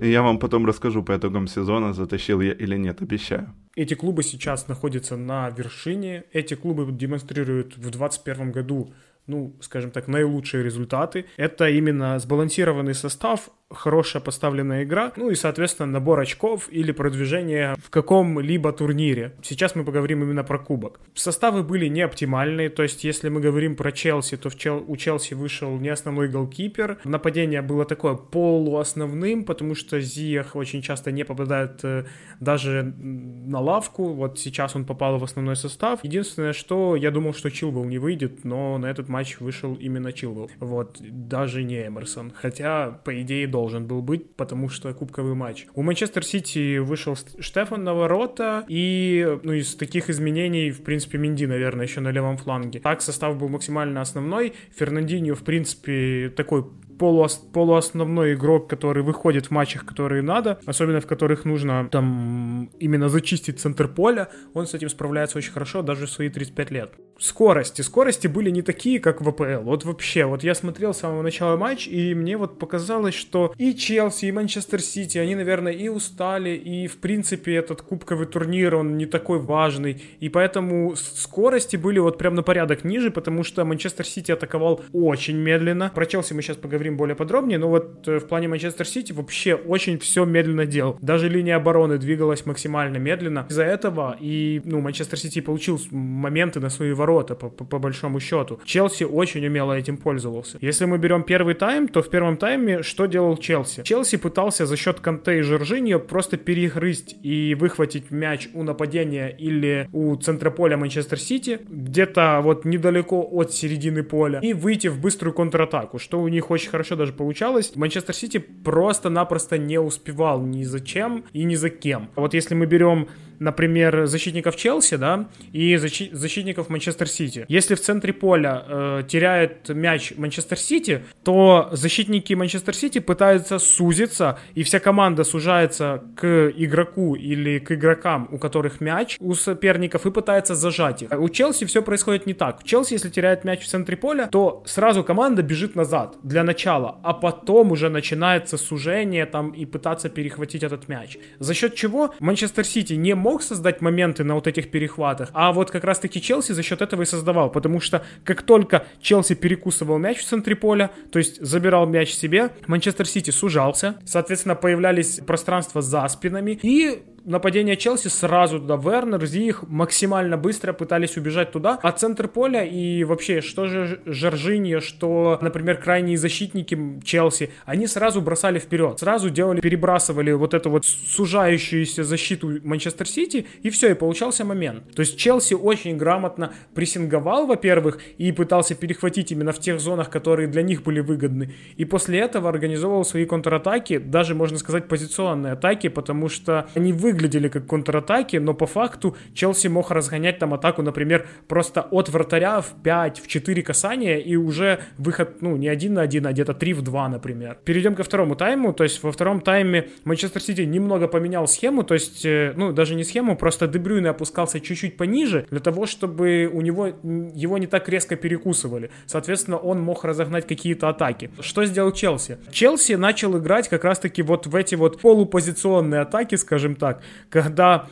Я 0.00 0.22
вам 0.22 0.38
потом 0.38 0.66
расскажу 0.66 1.02
по 1.02 1.16
итогам 1.16 1.46
сезона, 1.46 1.92
затащил 1.92 2.40
я 2.40 2.52
или 2.52 2.78
нет, 2.78 3.02
обещаю. 3.02 3.54
Эти 3.76 3.94
клубы 3.94 4.22
сейчас 4.22 4.68
находятся 4.68 5.16
на 5.16 5.50
вершине. 5.50 6.24
Эти 6.32 6.54
клубы 6.54 6.90
демонстрируют 6.90 7.76
в 7.76 7.80
2021 7.80 8.52
году 8.52 8.92
ну, 9.30 9.54
скажем 9.60 9.90
так, 9.90 10.08
наилучшие 10.08 10.62
результаты. 10.64 11.24
Это 11.36 11.68
именно 11.68 12.18
сбалансированный 12.18 12.94
состав, 12.94 13.50
хорошая 13.70 14.20
поставленная 14.20 14.82
игра, 14.82 15.12
ну 15.16 15.30
и, 15.30 15.34
соответственно, 15.34 15.92
набор 15.92 16.18
очков 16.18 16.68
или 16.70 16.92
продвижение 16.92 17.76
в 17.84 17.90
каком-либо 17.90 18.72
турнире. 18.72 19.32
Сейчас 19.42 19.76
мы 19.76 19.84
поговорим 19.84 20.22
именно 20.22 20.42
про 20.42 20.58
кубок. 20.58 21.00
Составы 21.14 21.62
были 21.62 21.86
не 21.86 22.02
оптимальные, 22.02 22.68
то 22.70 22.82
есть 22.82 23.04
если 23.04 23.28
мы 23.28 23.40
говорим 23.40 23.76
про 23.76 23.92
Челси, 23.92 24.36
то 24.36 24.50
в 24.50 24.56
Чел... 24.56 24.84
у 24.86 24.96
Челси 24.96 25.34
вышел 25.34 25.78
не 25.78 25.88
основной 25.88 26.28
голкипер. 26.28 26.98
Нападение 27.04 27.62
было 27.62 27.84
такое 27.84 28.14
полуосновным, 28.14 29.44
потому 29.44 29.74
что 29.74 30.00
Зиях 30.00 30.56
очень 30.56 30.82
часто 30.82 31.12
не 31.12 31.24
попадает 31.24 31.84
э, 31.84 32.06
даже 32.40 32.82
на 32.82 33.60
лавку. 33.60 34.12
Вот 34.12 34.38
сейчас 34.38 34.74
он 34.74 34.84
попал 34.84 35.18
в 35.18 35.24
основной 35.24 35.56
состав. 35.56 36.00
Единственное, 36.02 36.52
что 36.52 36.96
я 36.96 37.10
думал, 37.10 37.34
что 37.34 37.50
Чилвелл 37.50 37.84
не 37.84 37.98
выйдет, 37.98 38.44
но 38.44 38.78
на 38.78 38.86
этот 38.86 39.08
матч 39.08 39.19
вышел 39.40 39.74
именно 39.74 40.12
Чилвелл. 40.12 40.50
Вот, 40.60 40.98
даже 41.00 41.62
не 41.62 41.86
Эмерсон. 41.86 42.32
Хотя, 42.34 42.90
по 43.04 43.20
идее, 43.20 43.46
должен 43.46 43.86
был 43.86 44.02
быть, 44.02 44.34
потому 44.36 44.68
что 44.68 44.92
кубковый 44.94 45.34
матч. 45.34 45.66
У 45.74 45.82
Манчестер 45.82 46.24
Сити 46.24 46.78
вышел 46.78 47.16
Штефан 47.38 47.84
на 47.84 47.94
ворота, 47.94 48.64
и 48.68 49.38
ну, 49.42 49.52
из 49.52 49.74
таких 49.74 50.10
изменений, 50.10 50.70
в 50.70 50.82
принципе, 50.82 51.18
Минди, 51.18 51.44
наверное, 51.44 51.86
еще 51.86 52.00
на 52.00 52.10
левом 52.10 52.36
фланге. 52.36 52.80
Так 52.80 53.02
состав 53.02 53.38
был 53.38 53.48
максимально 53.48 54.00
основной. 54.00 54.54
Фернандинho, 54.78 55.34
в 55.34 55.42
принципе, 55.42 56.32
такой 56.36 56.64
полуос, 57.00 57.36
полуосновной 57.52 58.34
игрок, 58.34 58.68
который 58.68 59.02
выходит 59.02 59.46
в 59.46 59.50
матчах, 59.50 59.86
которые 59.86 60.22
надо, 60.22 60.60
особенно 60.66 61.00
в 61.00 61.06
которых 61.06 61.46
нужно 61.46 61.88
там 61.90 62.70
именно 62.78 63.08
зачистить 63.08 63.58
центр 63.58 63.88
поля, 63.88 64.28
он 64.52 64.66
с 64.66 64.74
этим 64.74 64.90
справляется 64.90 65.38
очень 65.38 65.52
хорошо, 65.52 65.80
даже 65.80 66.04
в 66.06 66.10
свои 66.10 66.28
35 66.28 66.70
лет. 66.70 66.92
Скорости. 67.18 67.82
Скорости 67.82 68.28
были 68.28 68.50
не 68.50 68.62
такие, 68.62 68.98
как 68.98 69.20
в 69.20 69.28
АПЛ. 69.28 69.62
Вот 69.62 69.84
вообще, 69.84 70.24
вот 70.24 70.42
я 70.42 70.54
смотрел 70.54 70.94
с 70.94 70.98
самого 70.98 71.22
начала 71.22 71.56
матч, 71.56 71.88
и 71.88 72.14
мне 72.14 72.36
вот 72.36 72.58
показалось, 72.58 73.14
что 73.14 73.52
и 73.58 73.74
Челси, 73.74 74.26
и 74.26 74.32
Манчестер 74.32 74.80
Сити, 74.80 75.18
они, 75.18 75.34
наверное, 75.34 75.72
и 75.72 75.88
устали, 75.88 76.50
и, 76.50 76.86
в 76.86 76.98
принципе, 76.98 77.54
этот 77.54 77.82
кубковый 77.82 78.26
турнир, 78.26 78.74
он 78.74 78.96
не 78.96 79.06
такой 79.06 79.38
важный, 79.38 80.02
и 80.20 80.28
поэтому 80.28 80.96
скорости 80.96 81.76
были 81.76 81.98
вот 81.98 82.18
прям 82.18 82.34
на 82.34 82.42
порядок 82.42 82.84
ниже, 82.84 83.10
потому 83.10 83.42
что 83.42 83.64
Манчестер 83.64 84.06
Сити 84.06 84.32
атаковал 84.32 84.82
очень 84.92 85.36
медленно. 85.36 85.90
Про 85.94 86.06
Челси 86.06 86.34
мы 86.34 86.42
сейчас 86.42 86.56
поговорим 86.56 86.89
более 86.96 87.16
подробнее, 87.16 87.58
но 87.58 87.68
вот 87.68 88.06
э, 88.08 88.18
в 88.18 88.26
плане 88.26 88.48
Манчестер 88.48 88.86
Сити 88.86 89.12
вообще 89.12 89.54
очень 89.54 89.98
все 89.98 90.24
медленно 90.24 90.66
делал. 90.66 90.98
Даже 91.00 91.28
линия 91.28 91.56
обороны 91.56 91.98
двигалась 91.98 92.46
максимально 92.46 92.98
медленно. 92.98 93.46
Из-за 93.48 93.64
этого 93.64 94.16
и, 94.20 94.60
ну, 94.64 94.80
Манчестер 94.80 95.18
Сити 95.18 95.40
получил 95.40 95.80
моменты 95.90 96.60
на 96.60 96.70
свои 96.70 96.92
ворота, 96.92 97.34
по, 97.34 97.48
по, 97.48 97.64
по 97.64 97.78
большому 97.78 98.20
счету. 98.20 98.60
Челси 98.64 99.04
очень 99.04 99.46
умело 99.46 99.72
этим 99.72 99.96
пользовался. 99.96 100.58
Если 100.60 100.84
мы 100.84 100.98
берем 100.98 101.22
первый 101.22 101.54
тайм, 101.54 101.88
то 101.88 102.02
в 102.02 102.10
первом 102.10 102.36
тайме 102.36 102.82
что 102.82 103.06
делал 103.06 103.36
Челси? 103.36 103.82
Челси 103.82 104.16
пытался 104.16 104.66
за 104.66 104.76
счет 104.76 105.00
Канте 105.00 105.38
и 105.38 105.42
Жоржиньо 105.42 105.98
просто 105.98 106.36
перегрызть 106.36 107.16
и 107.22 107.54
выхватить 107.54 108.10
мяч 108.10 108.48
у 108.54 108.62
нападения 108.62 109.28
или 109.28 109.88
у 109.92 110.14
центра 110.16 110.50
поля 110.50 110.76
Манчестер 110.76 111.18
Сити, 111.18 111.60
где-то 111.68 112.40
вот 112.42 112.64
недалеко 112.64 113.26
от 113.30 113.52
середины 113.52 114.02
поля, 114.02 114.40
и 114.40 114.52
выйти 114.52 114.88
в 114.88 115.00
быструю 115.00 115.34
контратаку, 115.34 115.98
что 115.98 116.20
у 116.20 116.28
них 116.28 116.50
очень 116.50 116.70
хорошо 116.80 116.96
даже 116.96 117.12
получалось. 117.12 117.76
Манчестер 117.76 118.14
Сити 118.14 118.38
просто-напросто 118.38 119.58
не 119.58 119.78
успевал 119.78 120.40
ни 120.40 120.64
за 120.64 120.80
чем 120.80 121.24
и 121.34 121.44
ни 121.44 121.54
за 121.54 121.68
кем. 121.68 122.08
Вот 122.16 122.32
если 122.32 122.54
мы 122.54 122.64
берем 122.64 123.08
например, 123.40 124.06
защитников 124.06 124.54
Челси, 124.54 124.96
да, 124.96 125.28
и 125.52 125.74
защи- 125.74 126.10
защитников 126.12 126.68
Манчестер 126.68 127.08
Сити. 127.08 127.46
Если 127.48 127.74
в 127.74 127.80
центре 127.80 128.12
поля 128.12 128.64
э, 128.68 129.02
теряет 129.08 129.68
мяч 129.70 130.12
Манчестер 130.16 130.58
Сити, 130.58 131.02
то 131.24 131.70
защитники 131.72 132.34
Манчестер 132.34 132.74
Сити 132.74 133.00
пытаются 133.00 133.58
сузиться, 133.58 134.38
и 134.54 134.62
вся 134.62 134.78
команда 134.78 135.24
сужается 135.24 136.04
к 136.16 136.52
игроку 136.56 137.16
или 137.16 137.58
к 137.58 137.72
игрокам, 137.72 138.28
у 138.30 138.38
которых 138.38 138.80
мяч 138.80 139.16
у 139.18 139.34
соперников, 139.34 140.06
и 140.06 140.10
пытается 140.10 140.54
зажать 140.54 141.02
их. 141.02 141.10
У 141.18 141.28
Челси 141.28 141.64
все 141.64 141.82
происходит 141.82 142.26
не 142.26 142.34
так. 142.34 142.60
У 142.62 142.66
Челси, 142.66 142.94
если 142.94 143.08
теряет 143.08 143.44
мяч 143.44 143.62
в 143.62 143.68
центре 143.68 143.96
поля, 143.96 144.26
то 144.26 144.62
сразу 144.66 145.02
команда 145.02 145.42
бежит 145.42 145.74
назад 145.74 146.16
для 146.22 146.44
начала, 146.44 147.00
а 147.02 147.14
потом 147.14 147.72
уже 147.72 147.88
начинается 147.88 148.58
сужение 148.58 149.24
там 149.24 149.50
и 149.52 149.64
пытаться 149.64 150.10
перехватить 150.10 150.62
этот 150.62 150.88
мяч. 150.88 151.16
За 151.38 151.54
счет 151.54 151.74
чего 151.74 152.14
Манчестер 152.20 152.66
Сити 152.66 152.92
не 152.92 153.14
может 153.14 153.29
мог 153.30 153.42
создать 153.44 153.80
моменты 153.80 154.24
на 154.24 154.34
вот 154.34 154.48
этих 154.48 154.72
перехватах, 154.72 155.30
а 155.34 155.52
вот 155.52 155.70
как 155.70 155.84
раз-таки 155.84 156.20
Челси 156.20 156.50
за 156.50 156.64
счет 156.64 156.82
этого 156.82 157.02
и 157.02 157.04
создавал, 157.04 157.48
потому 157.48 157.78
что 157.78 158.02
как 158.24 158.42
только 158.42 158.84
Челси 159.00 159.36
перекусывал 159.36 159.98
мяч 159.98 160.18
в 160.18 160.24
центре 160.24 160.56
поля, 160.56 160.90
то 161.12 161.20
есть 161.20 161.40
забирал 161.40 161.86
мяч 161.86 162.10
себе, 162.12 162.50
Манчестер 162.66 163.06
Сити 163.06 163.30
сужался, 163.30 164.00
соответственно, 164.04 164.56
появлялись 164.56 165.20
пространства 165.24 165.80
за 165.80 166.08
спинами, 166.08 166.58
и 166.60 167.04
нападение 167.24 167.76
Челси 167.76 168.08
сразу 168.08 168.60
туда. 168.60 168.76
Вернер, 168.76 169.24
Зих 169.26 169.64
максимально 169.68 170.36
быстро 170.36 170.72
пытались 170.72 171.16
убежать 171.16 171.52
туда. 171.52 171.78
А 171.82 171.92
центр 171.92 172.28
поля 172.28 172.64
и 172.64 173.04
вообще, 173.04 173.40
что 173.40 173.66
же 173.66 174.00
Жоржиньо, 174.06 174.80
что, 174.80 175.38
например, 175.40 175.76
крайние 175.76 176.16
защитники 176.16 177.00
Челси, 177.04 177.50
они 177.64 177.86
сразу 177.86 178.20
бросали 178.20 178.58
вперед. 178.58 178.98
Сразу 178.98 179.30
делали, 179.30 179.60
перебрасывали 179.60 180.32
вот 180.32 180.54
эту 180.54 180.70
вот 180.70 180.84
сужающуюся 180.84 182.04
защиту 182.04 182.60
Манчестер 182.64 183.06
Сити, 183.06 183.46
и 183.62 183.70
все, 183.70 183.90
и 183.90 183.94
получался 183.94 184.44
момент. 184.44 184.94
То 184.94 185.00
есть 185.00 185.18
Челси 185.18 185.54
очень 185.54 185.96
грамотно 185.96 186.52
прессинговал, 186.74 187.46
во-первых, 187.46 187.98
и 188.18 188.32
пытался 188.32 188.74
перехватить 188.74 189.32
именно 189.32 189.52
в 189.52 189.58
тех 189.58 189.80
зонах, 189.80 190.10
которые 190.10 190.48
для 190.48 190.62
них 190.62 190.82
были 190.82 191.00
выгодны. 191.00 191.54
И 191.76 191.84
после 191.84 192.20
этого 192.20 192.48
организовывал 192.48 193.04
свои 193.04 193.24
контратаки, 193.24 193.98
даже, 193.98 194.34
можно 194.34 194.58
сказать, 194.58 194.88
позиционные 194.88 195.52
атаки, 195.52 195.88
потому 195.88 196.28
что 196.28 196.68
они 196.74 196.92
вы 196.92 197.09
выглядели 197.10 197.48
как 197.48 197.66
контратаки, 197.66 198.36
но 198.36 198.54
по 198.54 198.66
факту 198.66 199.16
Челси 199.34 199.68
мог 199.68 199.90
разгонять 199.90 200.38
там 200.38 200.54
атаку, 200.54 200.82
например, 200.82 201.26
просто 201.48 201.82
от 201.82 202.08
вратаря 202.08 202.60
в 202.60 202.74
5, 202.82 203.20
в 203.20 203.26
4 203.26 203.62
касания 203.62 204.18
и 204.18 204.36
уже 204.36 204.80
выход, 204.98 205.42
ну, 205.42 205.56
не 205.56 205.68
один 205.68 205.94
на 205.94 206.02
один, 206.02 206.26
а 206.26 206.32
где-то 206.32 206.54
3 206.54 206.72
в 206.74 206.82
2, 206.82 207.08
например. 207.08 207.58
Перейдем 207.64 207.94
ко 207.94 208.02
второму 208.02 208.36
тайму, 208.36 208.72
то 208.72 208.84
есть 208.84 209.02
во 209.02 209.12
втором 209.12 209.40
тайме 209.40 209.88
Манчестер 210.04 210.42
Сити 210.42 210.62
немного 210.62 211.08
поменял 211.08 211.46
схему, 211.46 211.82
то 211.82 211.94
есть, 211.94 212.24
э, 212.24 212.52
ну, 212.56 212.72
даже 212.72 212.94
не 212.94 213.04
схему, 213.04 213.36
просто 213.36 213.66
Дебрюйне 213.66 214.10
опускался 214.10 214.60
чуть-чуть 214.60 214.96
пониже 214.96 215.46
для 215.50 215.60
того, 215.60 215.86
чтобы 215.86 216.50
у 216.52 216.60
него, 216.60 216.86
его 216.86 217.58
не 217.58 217.66
так 217.66 217.88
резко 217.88 218.16
перекусывали. 218.16 218.90
Соответственно, 219.06 219.56
он 219.56 219.80
мог 219.80 220.04
разогнать 220.04 220.46
какие-то 220.46 220.88
атаки. 220.88 221.30
Что 221.40 221.64
сделал 221.64 221.92
Челси? 221.92 222.38
Челси 222.52 222.92
начал 222.94 223.36
играть 223.38 223.68
как 223.68 223.84
раз-таки 223.84 224.22
вот 224.22 224.46
в 224.46 224.54
эти 224.54 224.74
вот 224.74 225.00
полупозиционные 225.00 226.00
атаки, 226.02 226.36
скажем 226.36 226.74
так, 226.74 226.99
когда 227.28 227.86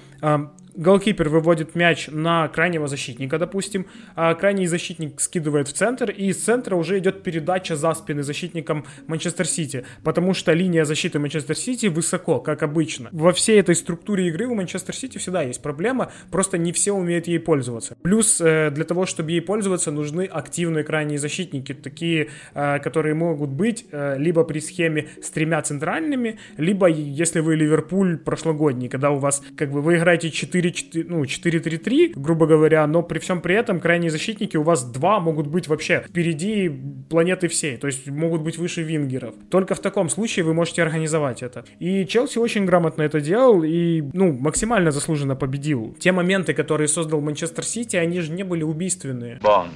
голкипер 0.75 1.29
выводит 1.29 1.75
мяч 1.75 2.09
на 2.11 2.49
крайнего 2.49 2.89
защитника, 2.89 3.39
допустим, 3.39 3.87
а 4.15 4.35
крайний 4.35 4.67
защитник 4.67 5.21
скидывает 5.21 5.69
в 5.69 5.73
центр, 5.73 6.11
и 6.11 6.27
из 6.27 6.39
центра 6.39 6.77
уже 6.77 6.99
идет 6.99 7.23
передача 7.23 7.77
за 7.77 7.95
спины 7.95 8.23
защитникам 8.23 8.85
Манчестер 9.07 9.47
Сити, 9.47 9.85
потому 10.05 10.35
что 10.35 10.53
линия 10.53 10.85
защиты 10.85 11.19
Манчестер 11.19 11.57
Сити 11.57 11.87
высоко, 11.87 12.41
как 12.41 12.63
обычно. 12.63 13.09
Во 13.13 13.33
всей 13.33 13.61
этой 13.61 13.75
структуре 13.75 14.29
игры 14.29 14.47
у 14.47 14.55
Манчестер 14.55 14.95
Сити 14.95 15.19
всегда 15.19 15.43
есть 15.43 15.63
проблема, 15.63 16.13
просто 16.31 16.59
не 16.59 16.73
все 16.73 16.93
умеют 16.93 17.27
ей 17.27 17.39
пользоваться. 17.39 17.97
Плюс 18.03 18.41
э, 18.41 18.71
для 18.71 18.85
того, 18.85 19.07
чтобы 19.07 19.31
ей 19.33 19.41
пользоваться, 19.41 19.91
нужны 19.91 20.25
активные 20.25 20.85
крайние 20.85 21.19
защитники, 21.19 21.75
такие, 21.75 22.29
э, 22.55 22.79
которые 22.79 23.15
могут 23.15 23.51
быть 23.51 23.87
э, 23.91 24.17
либо 24.19 24.45
при 24.45 24.61
схеме 24.61 25.09
с 25.23 25.31
тремя 25.31 25.63
центральными, 25.63 26.39
либо 26.57 26.87
если 26.89 27.41
вы 27.41 27.57
Ливерпуль 27.57 28.19
прошлогодний, 28.19 28.89
когда 28.89 29.11
у 29.11 29.19
вас 29.19 29.43
как 29.57 29.71
бы 29.71 29.83
вы 29.83 29.97
играете 29.97 30.31
4 30.31 30.68
4, 30.71 31.05
ну, 31.09 31.25
4-3-3, 31.25 32.13
грубо 32.15 32.47
говоря, 32.47 32.87
но 32.87 33.03
при 33.03 33.19
всем 33.19 33.41
при 33.41 33.55
этом 33.55 33.81
крайние 33.81 34.11
защитники 34.11 34.57
у 34.57 34.63
вас 34.63 34.85
два 34.85 35.21
могут 35.21 35.47
быть 35.47 35.69
вообще 35.69 36.05
впереди 36.07 36.71
планеты 37.09 37.49
всей, 37.49 37.77
то 37.77 37.87
есть 37.87 38.09
могут 38.09 38.43
быть 38.43 38.59
выше 38.59 38.83
вингеров. 38.83 39.35
Только 39.51 39.75
в 39.75 39.81
таком 39.81 40.09
случае 40.09 40.45
вы 40.45 40.55
можете 40.55 40.83
организовать 40.83 41.43
это. 41.43 41.65
И 41.79 42.07
Челси 42.07 42.39
очень 42.39 42.65
грамотно 42.65 43.03
это 43.03 43.21
делал 43.21 43.63
и, 43.63 44.03
ну, 44.13 44.33
максимально 44.33 44.91
заслуженно 44.91 45.37
победил. 45.37 45.97
Те 45.99 46.13
моменты, 46.13 46.55
которые 46.55 46.89
создал 46.89 47.21
Манчестер 47.21 47.65
Сити, 47.65 47.97
они 47.97 48.21
же 48.21 48.33
не 48.33 48.43
были 48.43 48.63
убийственные. 48.63 49.39
Bond. 49.43 49.71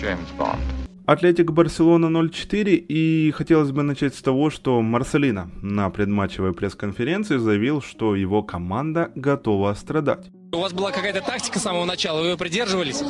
James 0.00 0.28
Bond. 0.38 0.77
Атлетик 1.08 1.52
Барселона 1.52 2.14
0-4 2.14 2.74
и 2.74 3.30
хотелось 3.30 3.70
бы 3.70 3.82
начать 3.82 4.14
с 4.14 4.20
того, 4.20 4.50
что 4.50 4.82
Марселина 4.82 5.50
на 5.62 5.88
предматчевой 5.88 6.52
пресс-конференции 6.52 7.38
заявил, 7.38 7.80
что 7.80 8.14
его 8.14 8.42
команда 8.42 9.10
готова 9.14 9.72
страдать. 9.72 10.30
У 10.50 10.60
вас 10.60 10.72
была 10.72 10.92
какая-то 10.92 11.20
тактика 11.20 11.58
с 11.58 11.62
самого 11.62 11.84
начала, 11.84 12.20
вы 12.20 12.28
ее 12.28 12.38
придерживались? 12.38 13.02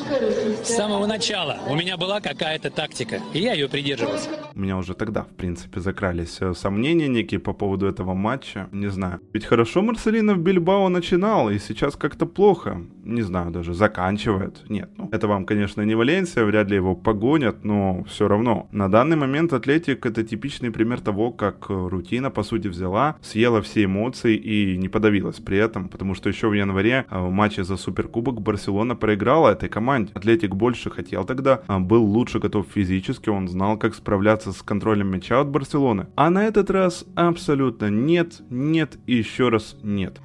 С 0.65 0.75
самого 0.75 1.07
начала 1.07 1.59
у 1.69 1.77
меня 1.77 1.97
была 1.97 2.21
какая-то 2.21 2.69
тактика, 2.69 3.21
и 3.33 3.39
я 3.39 3.53
ее 3.53 3.69
придерживался. 3.69 4.29
У 4.57 4.61
меня 4.61 4.77
уже 4.77 4.95
тогда, 4.95 5.23
в 5.23 5.29
принципе, 5.37 5.79
закрались 5.79 6.39
э, 6.41 6.53
сомнения 6.55 7.07
некие 7.07 7.39
по 7.39 7.53
поводу 7.53 7.87
этого 7.87 8.15
матча. 8.15 8.69
Не 8.73 8.89
знаю. 8.89 9.21
Ведь 9.33 9.45
хорошо 9.45 9.83
Марселино 9.83 10.35
в 10.35 10.39
Бильбао 10.39 10.89
начинал, 10.89 11.49
и 11.49 11.61
сейчас 11.61 11.95
как-то 11.95 12.27
плохо. 12.27 12.81
Не 13.05 13.23
знаю 13.23 13.53
даже, 13.53 13.73
заканчивает. 13.73 14.65
Нет, 14.69 14.91
ну, 14.97 15.09
это 15.13 15.29
вам, 15.29 15.47
конечно, 15.47 15.83
не 15.83 15.95
Валенсия, 15.95 16.45
вряд 16.45 16.69
ли 16.71 16.75
его 16.75 16.97
погонят, 16.97 17.65
но 17.65 18.03
все 18.09 18.27
равно. 18.27 18.69
На 18.73 18.91
данный 18.91 19.17
момент 19.17 19.53
Атлетик 19.53 20.05
это 20.07 20.25
типичный 20.25 20.73
пример 20.73 21.01
того, 21.01 21.31
как 21.31 21.67
э, 21.71 21.89
рутина, 21.89 22.31
по 22.31 22.43
сути, 22.43 22.67
взяла, 22.67 23.17
съела 23.23 23.63
все 23.63 23.85
эмоции 23.85 24.35
и 24.35 24.77
не 24.77 24.89
подавилась 24.89 25.37
при 25.39 25.59
этом, 25.59 25.89
потому 25.89 26.17
что 26.17 26.29
еще 26.29 26.49
в 26.49 26.53
январе 26.55 27.07
э, 27.09 27.28
матче 27.31 27.65
за 27.65 27.77
Суперкубок 27.77 28.41
Барселона 28.41 28.97
проиграла 28.97 29.51
этой 29.51 29.69
команде. 29.69 30.13
Атлетик 30.15 30.55
больше 30.55 30.91
хотел 30.91 31.25
тогда, 31.25 31.63
а, 31.67 31.79
был 31.79 32.05
лучше 32.05 32.39
готов 32.39 32.67
физически, 32.73 33.29
он 33.29 33.49
знал, 33.49 33.79
как 33.79 33.95
справляться 33.95 34.53
с 34.53 34.63
контролем 34.63 35.09
мяча 35.09 35.41
от 35.41 35.49
Барселоны. 35.49 36.07
А 36.17 36.31
на 36.31 36.45
этот 36.45 36.71
раз 36.71 37.05
абсолютно 37.15 37.91
нет, 37.91 38.41
нет 38.51 38.99
и 39.07 39.15
еще 39.17 39.49
раз 39.49 39.77
нет 39.83 40.21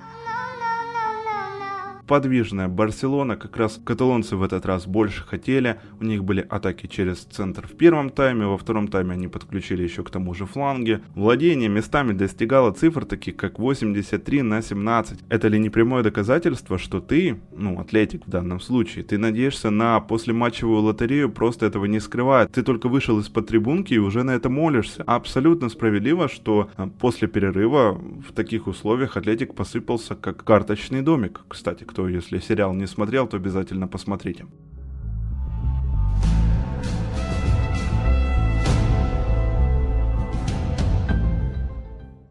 подвижная 2.07 2.67
Барселона, 2.67 3.36
как 3.36 3.57
раз 3.57 3.79
каталонцы 3.83 4.36
в 4.36 4.43
этот 4.43 4.65
раз 4.65 4.88
больше 4.88 5.24
хотели, 5.24 5.79
у 6.00 6.03
них 6.03 6.24
были 6.24 6.45
атаки 6.50 6.88
через 6.88 7.19
центр 7.19 7.67
в 7.67 7.75
первом 7.75 8.10
тайме, 8.10 8.45
во 8.45 8.57
втором 8.57 8.88
тайме 8.88 9.13
они 9.13 9.27
подключили 9.27 9.83
еще 9.83 10.03
к 10.03 10.10
тому 10.10 10.33
же 10.33 10.45
фланге. 10.45 11.01
Владение 11.15 11.69
местами 11.69 12.13
достигало 12.13 12.72
цифр 12.72 13.05
таких 13.05 13.36
как 13.36 13.60
83 13.60 14.41
на 14.41 14.62
17. 14.62 15.19
Это 15.29 15.48
ли 15.48 15.60
не 15.60 15.69
прямое 15.69 16.03
доказательство, 16.03 16.77
что 16.77 17.00
ты, 17.00 17.39
ну, 17.55 17.79
атлетик 17.79 18.25
в 18.25 18.29
данном 18.29 18.60
случае, 18.60 19.03
ты 19.03 19.17
надеешься 19.17 19.69
на 19.69 20.00
послематчевую 20.00 20.81
лотерею, 20.81 21.31
просто 21.31 21.65
этого 21.65 21.86
не 21.86 22.00
скрывает. 22.00 22.51
Ты 22.51 22.63
только 22.63 22.89
вышел 22.89 23.19
из-под 23.19 23.48
трибунки 23.48 23.93
и 23.93 23.98
уже 23.98 24.24
на 24.24 24.31
это 24.31 24.50
молишься. 24.50 25.03
Абсолютно 25.03 25.69
справедливо, 25.69 26.27
что 26.27 26.69
а, 26.75 26.88
после 26.88 27.27
перерыва 27.27 27.93
в 27.93 28.33
таких 28.33 28.67
условиях 28.67 29.17
атлетик 29.17 29.55
посыпался 29.55 30.15
как 30.15 30.43
карточный 30.43 31.01
домик. 31.01 31.41
Кстати, 31.48 31.83
кто 31.94 32.10
если 32.10 32.40
сериал 32.40 32.74
не 32.74 32.88
смотрел, 32.88 33.28
то 33.28 33.38
обязательно 33.38 33.88
посмотрите. 33.88 34.46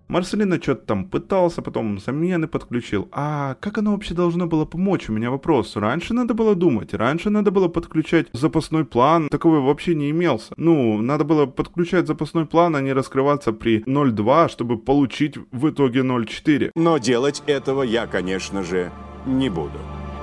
Марселина 0.09 0.61
что-то 0.61 0.85
там 0.87 1.05
пытался, 1.05 1.63
потом 1.63 1.99
замены 1.99 2.47
подключил. 2.47 3.09
А 3.13 3.55
как 3.61 3.79
оно 3.79 3.93
вообще 3.93 4.15
должно 4.15 4.47
было 4.47 4.67
помочь? 4.67 5.09
У 5.09 5.13
меня 5.13 5.31
вопрос. 5.31 5.77
Раньше 5.77 6.13
надо 6.13 6.35
было 6.35 6.55
думать, 6.55 6.93
раньше 6.93 7.31
надо 7.31 7.51
было 7.51 7.69
подключать 7.69 8.27
запасной 8.33 8.85
план. 8.85 9.29
Такого 9.29 9.61
вообще 9.61 9.95
не 9.95 10.11
имелся. 10.11 10.53
Ну, 10.59 11.01
надо 11.01 11.25
было 11.25 11.47
подключать 11.47 12.07
запасной 12.07 12.45
план, 12.45 12.77
а 12.77 12.83
не 12.83 12.93
раскрываться 12.93 13.53
при 13.53 13.85
0.2, 13.87 14.51
чтобы 14.51 14.77
получить 14.77 15.39
в 15.51 15.71
итоге 15.71 16.01
0.4. 16.01 16.73
Но 16.75 16.99
делать 16.99 17.43
этого 17.47 17.83
я, 17.83 18.07
конечно 18.07 18.63
же, 18.63 18.93
не 19.27 19.51
буду. 19.51 19.79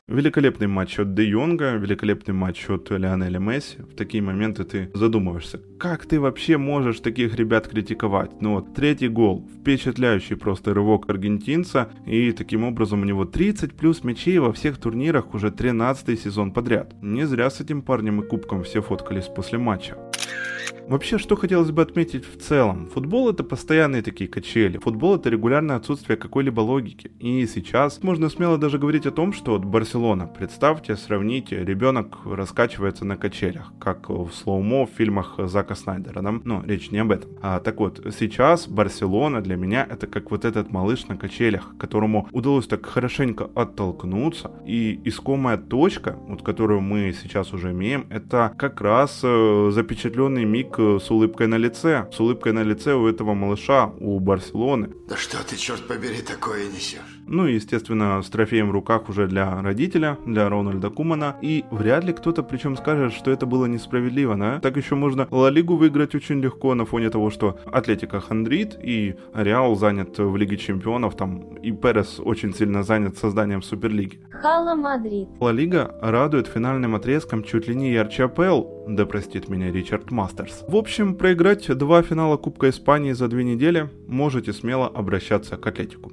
Великолепный 0.10 0.66
матч 0.66 0.98
от 0.98 1.14
Де 1.14 1.24
Йонга, 1.24 1.76
великолепный 1.76 2.34
матч 2.34 2.68
от 2.68 2.90
Лионеля 2.90 3.38
Месси. 3.38 3.78
В 3.84 3.96
такие 3.96 4.24
моменты 4.24 4.64
ты 4.64 4.90
задумываешься, 4.96 5.62
как 5.78 6.08
ты 6.08 6.20
вообще 6.20 6.58
можешь 6.58 7.00
таких 7.00 7.36
ребят 7.36 7.68
критиковать? 7.68 8.42
Ну 8.42 8.56
вот, 8.56 8.74
третий 8.74 9.08
гол, 9.08 9.48
впечатляющий 9.60 10.36
просто 10.36 10.74
рывок 10.74 11.08
аргентинца, 11.08 11.92
и 12.08 12.32
таким 12.32 12.64
образом 12.64 13.04
у 13.04 13.06
него 13.06 13.26
30 13.26 13.76
плюс 13.76 14.04
мячей 14.04 14.40
во 14.40 14.52
всех 14.52 14.80
турнирах 14.80 15.36
уже 15.36 15.52
13 15.52 16.20
сезон 16.20 16.54
подряд. 16.54 16.96
Не 17.04 17.28
зря 17.28 17.52
с 17.52 17.62
этим 17.62 17.84
парнем 17.84 18.22
и 18.22 18.28
кубком 18.28 18.64
все 18.64 18.82
фоткались 18.82 19.28
после 19.28 19.60
матча. 19.60 19.96
Вообще, 20.90 21.20
что 21.20 21.36
хотелось 21.36 21.70
бы 21.70 21.84
отметить 21.84 22.26
в 22.26 22.42
целом? 22.42 22.88
Футбол 22.88 23.30
это 23.30 23.44
постоянные 23.44 24.02
такие 24.02 24.28
качели. 24.28 24.80
Футбол 24.80 25.18
это 25.18 25.30
регулярное 25.30 25.76
отсутствие 25.76 26.18
какой-либо 26.18 26.62
логики. 26.62 27.12
И 27.20 27.46
сейчас 27.46 28.02
можно 28.02 28.28
смело 28.28 28.58
даже 28.58 28.80
говорить 28.80 29.06
о 29.06 29.12
том, 29.12 29.32
что 29.32 29.52
вот 29.52 29.66
Барселона, 29.66 30.26
представьте, 30.26 30.96
сравните, 30.96 31.64
ребенок 31.64 32.18
раскачивается 32.26 33.06
на 33.06 33.18
качелях, 33.18 33.72
как 33.80 34.10
в 34.10 34.32
слоумо 34.32 34.88
в 34.88 34.90
фильмах 34.90 35.36
Зака 35.38 35.76
Снайдера. 35.76 36.24
Да? 36.24 36.34
Но 36.44 36.64
речь 36.66 36.90
не 36.90 36.98
об 36.98 37.12
этом. 37.12 37.30
А, 37.44 37.60
так 37.60 37.80
вот, 37.80 38.04
сейчас 38.18 38.68
Барселона 38.68 39.42
для 39.42 39.58
меня 39.58 39.86
это 39.88 40.08
как 40.08 40.32
вот 40.32 40.44
этот 40.44 40.72
малыш 40.72 41.08
на 41.08 41.18
качелях, 41.18 41.78
которому 41.78 42.28
удалось 42.32 42.66
так 42.66 42.84
хорошенько 42.88 43.48
оттолкнуться. 43.54 44.50
И 44.66 45.00
искомая 45.04 45.58
точка, 45.58 46.18
вот 46.28 46.42
которую 46.42 46.82
мы 46.82 47.14
сейчас 47.14 47.54
уже 47.54 47.74
имеем, 47.74 48.08
это 48.10 48.52
как 48.58 48.82
раз 48.82 49.20
э, 49.22 49.70
запечатленный 50.20 50.46
миг 50.46 50.78
с 50.78 51.10
улыбкой 51.10 51.48
на 51.48 51.56
лице. 51.56 52.08
С 52.12 52.20
улыбкой 52.20 52.52
на 52.54 52.64
лице 52.64 52.94
у 52.94 53.08
этого 53.08 53.34
малыша, 53.34 53.92
у 54.00 54.20
Барселоны. 54.20 54.90
Да 55.08 55.16
что 55.16 55.38
ты, 55.48 55.56
черт 55.56 55.88
побери, 55.88 56.22
такое 56.22 56.68
несешь? 56.68 57.19
Ну 57.32 57.46
и, 57.46 57.54
естественно, 57.54 58.22
с 58.24 58.30
трофеем 58.30 58.70
в 58.70 58.72
руках 58.72 59.08
уже 59.08 59.28
для 59.28 59.62
родителя, 59.62 60.18
для 60.26 60.50
Рональда 60.50 60.90
Кумана. 60.90 61.36
И 61.44 61.64
вряд 61.70 62.04
ли 62.04 62.12
кто-то 62.12 62.42
причем 62.42 62.76
скажет, 62.76 63.14
что 63.14 63.30
это 63.30 63.46
было 63.46 63.68
несправедливо, 63.68 64.36
да? 64.36 64.60
Так 64.60 64.78
еще 64.78 64.96
можно 64.96 65.28
Ла 65.30 65.52
Лигу 65.52 65.76
выиграть 65.76 66.16
очень 66.16 66.42
легко 66.42 66.74
на 66.74 66.86
фоне 66.86 67.12
того, 67.12 67.30
что 67.30 67.60
Атлетика 67.72 68.20
хандрит 68.20 68.76
и 68.82 69.16
Реал 69.36 69.76
занят 69.76 70.18
в 70.18 70.36
Лиге 70.36 70.58
Чемпионов, 70.58 71.16
там 71.16 71.54
и 71.58 71.72
Перес 71.72 72.20
очень 72.20 72.52
сильно 72.52 72.82
занят 72.82 73.20
созданием 73.20 73.62
Суперлиги. 73.62 74.20
Hala 74.32 74.74
Madrid. 74.74 75.30
Ла 75.40 75.52
Лига 75.52 75.96
радует 76.02 76.48
финальным 76.48 76.96
отрезком 76.96 77.44
чуть 77.44 77.68
ли 77.68 77.76
не 77.76 77.92
ярче 77.92 78.24
АПЛ, 78.24 78.88
да 78.88 79.06
простит 79.06 79.50
меня 79.50 79.72
Ричард 79.72 80.10
Мастерс. 80.10 80.66
В 80.68 80.76
общем, 80.76 81.14
проиграть 81.14 81.68
два 81.78 82.02
финала 82.02 82.38
Кубка 82.38 82.70
Испании 82.70 83.12
за 83.12 83.28
две 83.28 83.44
недели 83.44 83.88
можете 84.08 84.52
смело 84.52 84.88
обращаться 84.88 85.58
к 85.58 85.68
Атлетику. 85.68 86.12